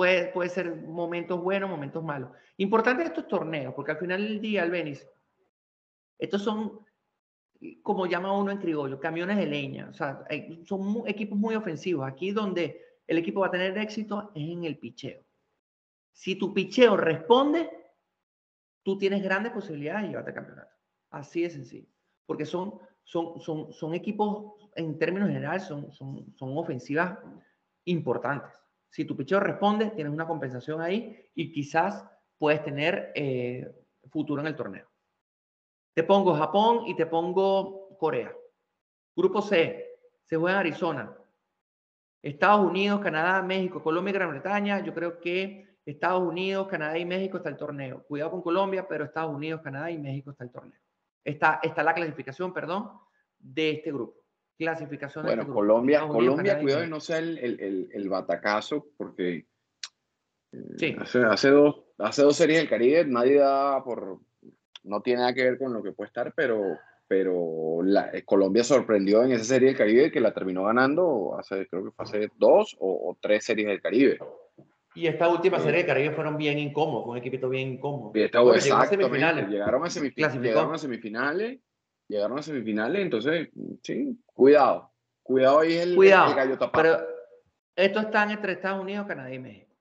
[0.00, 2.30] Puede, puede ser momentos buenos, momentos malos.
[2.56, 5.06] Importante estos torneos, porque al final del día, Albenis,
[6.18, 6.80] estos son,
[7.82, 9.88] como llama uno en criollo, camiones de leña.
[9.90, 10.24] O sea,
[10.64, 12.06] son equipos muy ofensivos.
[12.06, 15.22] Aquí donde el equipo va a tener éxito es en el picheo.
[16.12, 17.70] Si tu picheo responde,
[18.82, 20.76] tú tienes grandes posibilidades de llevarte al campeonato.
[21.10, 21.88] Así de sencillo.
[22.26, 27.18] Porque son, son, son, son equipos, en términos generales, son, son, son ofensivas
[27.84, 28.52] importantes.
[28.88, 32.04] Si tu picheo responde, tienes una compensación ahí y quizás
[32.38, 33.70] puedes tener eh,
[34.10, 34.89] futuro en el torneo.
[35.94, 38.32] Te pongo Japón y te pongo Corea.
[39.16, 41.16] Grupo C, se juega en Arizona.
[42.22, 44.80] Estados Unidos, Canadá, México, Colombia y Gran Bretaña.
[44.84, 48.04] Yo creo que Estados Unidos, Canadá y México está el torneo.
[48.04, 50.80] Cuidado con Colombia, pero Estados Unidos, Canadá y México está el torneo.
[51.24, 52.90] Está, está la clasificación, perdón,
[53.38, 54.20] de este grupo
[54.60, 55.24] clasificación.
[55.24, 59.46] Bueno, Colombia, Colombia, cuidado de no sea el, el, el, batacazo, porque
[60.76, 60.94] sí.
[61.00, 64.20] hace, hace, dos, hace dos series del Caribe nadie da por...
[64.82, 68.64] No tiene nada que ver con lo que puede estar, pero, pero la, eh, Colombia
[68.64, 72.30] sorprendió en esa serie del Caribe que la terminó ganando hace, creo que fue hace
[72.36, 74.18] dos o, tres series del Caribe.
[74.94, 78.12] Y esta última serie del Caribe fueron bien incómodos, un equipito bien incómodo.
[78.12, 79.48] Llegaron a semifinales.
[79.48, 81.60] Llegaron a semifinales
[82.10, 83.48] llegaron a semifinales, entonces,
[83.82, 84.92] sí, cuidado.
[85.22, 86.82] Cuidado ahí el, cuidado, gallo tapado.
[86.82, 86.98] Pero
[87.76, 89.72] Estos están entre Estados Unidos, Canadá y México.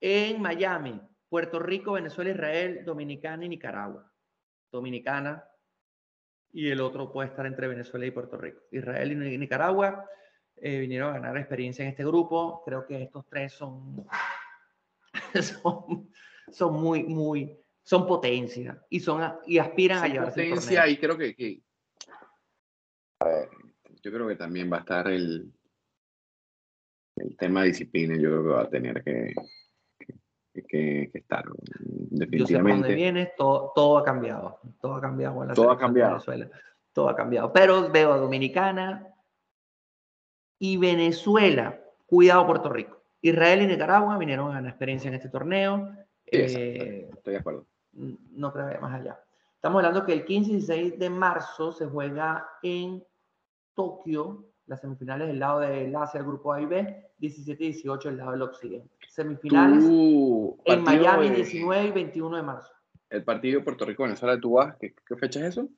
[0.00, 1.00] En Miami,
[1.30, 4.12] Puerto Rico, Venezuela, Israel, Dominicana y Nicaragua.
[4.70, 5.44] Dominicana
[6.52, 8.60] y el otro puede estar entre Venezuela y Puerto Rico.
[8.70, 10.08] Israel y Nicaragua
[10.56, 12.62] eh, vinieron a ganar experiencia en este grupo.
[12.64, 14.06] Creo que estos tres son,
[15.42, 16.10] son,
[16.50, 21.34] son muy, muy, son potencia y, son, y aspiran a llevarse potencia y creo que,
[21.34, 21.62] que,
[23.20, 23.48] a ver,
[24.02, 25.52] yo creo que también va a estar el,
[27.16, 29.34] el tema de disciplina, yo creo que va a tener que,
[30.64, 31.44] que, estar.
[31.78, 32.38] Definitivamente.
[32.38, 34.60] Yo sé dónde viene, todo, todo ha cambiado.
[34.80, 36.12] Todo ha cambiado en la todo ha cambiado.
[36.12, 36.48] Venezuela.
[36.92, 37.52] Todo ha cambiado.
[37.52, 39.14] Pero veo a Dominicana
[40.58, 41.80] y Venezuela.
[42.06, 43.02] Cuidado Puerto Rico.
[43.20, 45.92] Israel y Nicaragua vinieron a ganar experiencia en este torneo.
[46.26, 47.66] Eh, estoy de acuerdo.
[47.92, 49.20] No creo que más allá.
[49.54, 53.02] Estamos hablando que el 15 y 16 de marzo se juega en
[53.74, 58.08] Tokio, las semifinales del lado del Asia, el grupo A y B, 17 y 18
[58.08, 58.90] del lado del Occidente.
[59.08, 62.72] Semifinales en Miami, 19 y 21 de marzo.
[63.08, 64.76] El partido Puerto Rico-Venezuela, ¿tú vas?
[64.78, 65.68] ¿Qué, fecha es eso?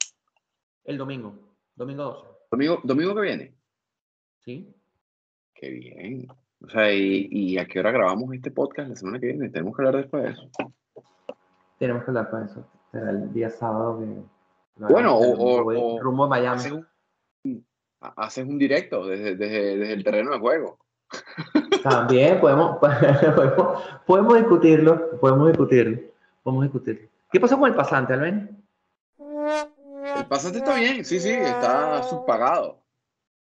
[0.84, 1.38] El domingo,
[1.76, 2.26] domingo 12.
[2.50, 3.54] ¿Domingo, domingo que viene?
[4.40, 4.74] Sí.
[5.54, 6.26] Qué bien.
[6.64, 9.50] O sea, ¿y, a qué hora grabamos este podcast la semana que viene?
[9.50, 10.48] Tenemos que hablar después de eso.
[11.78, 12.70] Tenemos que hablar después de eso.
[12.90, 14.86] Será el día sábado que...
[14.86, 16.84] Bueno, o, rumbo a Miami
[18.00, 20.78] haces un directo desde, desde, el terreno de juego.
[21.82, 22.78] También podemos,
[24.06, 26.00] podemos, discutirlo, podemos discutirlo,
[26.42, 27.08] podemos discutirlo.
[27.30, 28.62] ¿Qué pasó con el pasante, Alben?
[30.16, 32.82] El pasante está bien, sí, sí, está subpagado.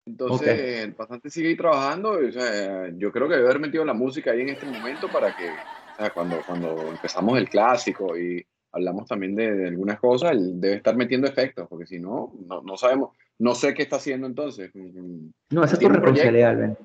[0.07, 2.13] Entonces, el pasante sigue ahí trabajando.
[2.13, 5.37] O sea, yo creo que debe haber metido la música ahí en este momento para
[5.37, 10.61] que, o sea, cuando, cuando empezamos el clásico y hablamos también de, algunas cosas, él
[10.61, 14.71] debe estar metiendo efectos, porque si no, no, sabemos, no sé qué está haciendo entonces.
[14.75, 16.79] No, esa es tu responsabilidad, Alben.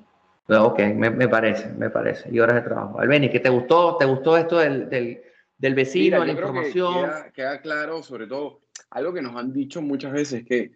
[0.48, 2.28] Ok, me, me, parece, me parece.
[2.30, 3.00] Y horas de trabajo.
[3.00, 3.96] Alben, ¿y qué te gustó?
[3.96, 5.22] ¿Te gustó esto del, del,
[5.56, 7.10] del vecino, la información?
[7.32, 10.72] queda, claro, sobre todo, algo que nos han dicho muchas veces, que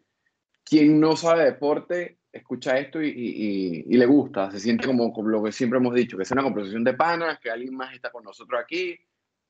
[0.64, 5.28] quien no sabe deporte escucha esto y, y, y, le gusta, se siente como, como,
[5.28, 8.10] lo que siempre hemos dicho, que es una conversación de panas, que alguien más está
[8.10, 8.98] con nosotros aquí,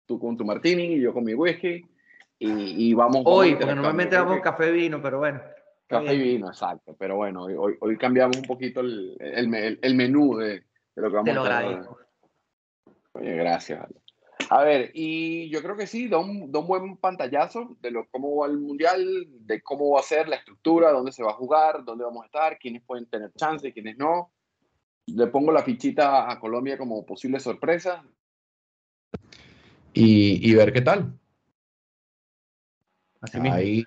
[0.07, 1.85] tú con tu martini y yo con mi whisky.
[2.41, 3.23] Y, y vamos.
[3.25, 5.41] Hoy, porque normalmente vamos café vino, pero bueno.
[5.89, 6.95] Café y vino, exacto.
[6.99, 10.63] Pero bueno, hoy, hoy cambiamos un poquito el, el, el menú de, de,
[10.97, 11.81] lo que vamos a hacer.
[13.13, 13.87] Oye, gracias.
[14.51, 18.07] A ver, y yo creo que sí, da un, da un buen pantallazo de lo,
[18.11, 21.35] cómo va el mundial, de cómo va a ser la estructura, dónde se va a
[21.35, 24.31] jugar, dónde vamos a estar, quiénes pueden tener chance, quiénes no.
[25.07, 28.05] Le pongo la fichita a Colombia como posible sorpresa
[29.95, 31.19] y, ver qué tal.
[33.21, 33.85] Así Ahí.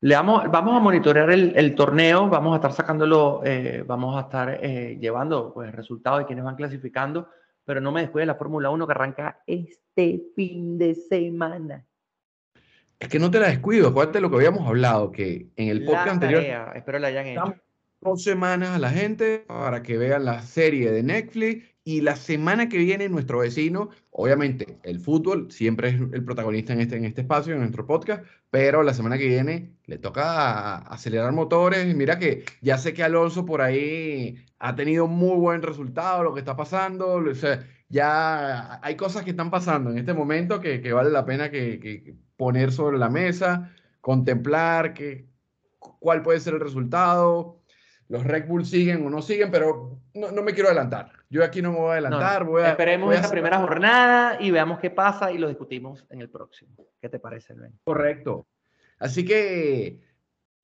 [0.00, 4.60] Le vamos, vamos a monitorear el, torneo, vamos a estar sacándolo, eh, vamos a estar
[4.62, 7.28] eh, llevando pues, resultados de quienes van clasificando,
[7.64, 11.84] pero no me descuide la Fórmula 1 que arranca este fin de semana.
[13.00, 16.08] Es que no te la descuido, acuérdate lo que habíamos hablado, que en el podcast
[16.08, 16.44] anterior.
[16.76, 17.54] espero la hayan hecho.
[18.00, 22.68] Dos semanas a la gente para que vean la serie de Netflix y la semana
[22.68, 27.22] que viene, nuestro vecino, obviamente, el fútbol siempre es el protagonista en este, en este
[27.22, 31.96] espacio, en nuestro podcast, pero la semana que viene le toca acelerar motores.
[31.96, 36.40] Mira que ya sé que Alonso por ahí ha tenido muy buen resultado, lo que
[36.40, 37.14] está pasando.
[37.14, 41.50] O sea, ya hay cosas que están pasando en este momento que, vale la pena
[41.50, 43.72] que, poner sobre la mesa,
[44.02, 45.26] contemplar que,
[45.78, 47.62] cuál puede ser el resultado
[48.08, 51.12] los Red Bull siguen o no siguen, pero no, no me quiero adelantar.
[51.28, 52.44] Yo aquí no me voy a adelantar.
[52.44, 56.30] voy a, esperemos esta primera jornada y veamos qué pasa y lo discutimos en el
[56.30, 56.74] próximo.
[57.00, 57.72] ¿Qué te parece, Luis?
[57.84, 58.46] Correcto.
[58.98, 60.00] Así que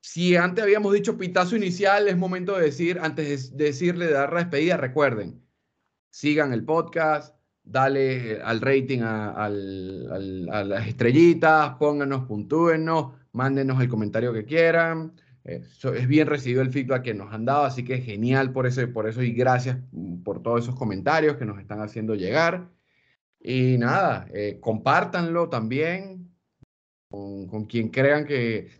[0.00, 4.32] si antes habíamos dicho pitazo inicial, es momento de decir, antes de decirle, de dar
[4.32, 5.42] la despedida, recuerden,
[6.10, 14.32] sigan el podcast, dale al rating a, a las estrellitas, pónganos, puntúennos, mándenos el comentario
[14.32, 15.12] que quieran
[15.44, 19.06] es bien recibido el feedback que nos han dado, así que genial por eso, por
[19.06, 19.76] eso y gracias
[20.24, 22.70] por todos esos comentarios que nos están haciendo llegar.
[23.40, 26.34] Y nada, eh, compártanlo también
[27.10, 28.70] con, quien crean que,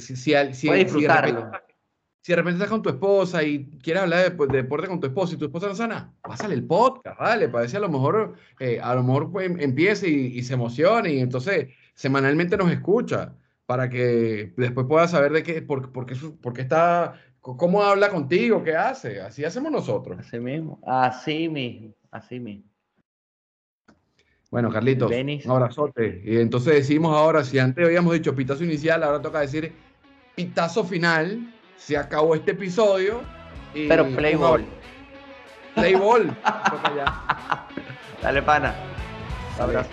[0.00, 1.50] si, si, si, disfrutarlo.
[2.20, 5.34] Si de, repente, estás con tu esposa y quieres hablar de, deporte con tu esposa
[5.34, 8.96] y tu esposa no sana, pásale el podcast, vale, parece a lo mejor, eh, a
[8.96, 13.34] lo mejor pues, empiece y, y se emocione y entonces semanalmente nos escucha
[13.68, 18.08] para que después puedas saber de qué, por, por, qué, por qué está, cómo habla
[18.08, 19.20] contigo, qué hace.
[19.20, 20.18] Así hacemos nosotros.
[20.18, 22.64] Así mismo, así mismo, así mismo.
[24.50, 26.22] Bueno, Carlitos, un abrazote.
[26.24, 29.70] Y entonces decimos ahora, si antes habíamos dicho pitazo inicial, ahora toca decir
[30.34, 31.52] pitazo final.
[31.76, 33.20] Se acabó este episodio
[33.74, 34.64] Pero play ball.
[35.74, 36.34] Play ball.
[38.22, 38.74] Dale, pana.
[39.60, 39.90] Abrazo.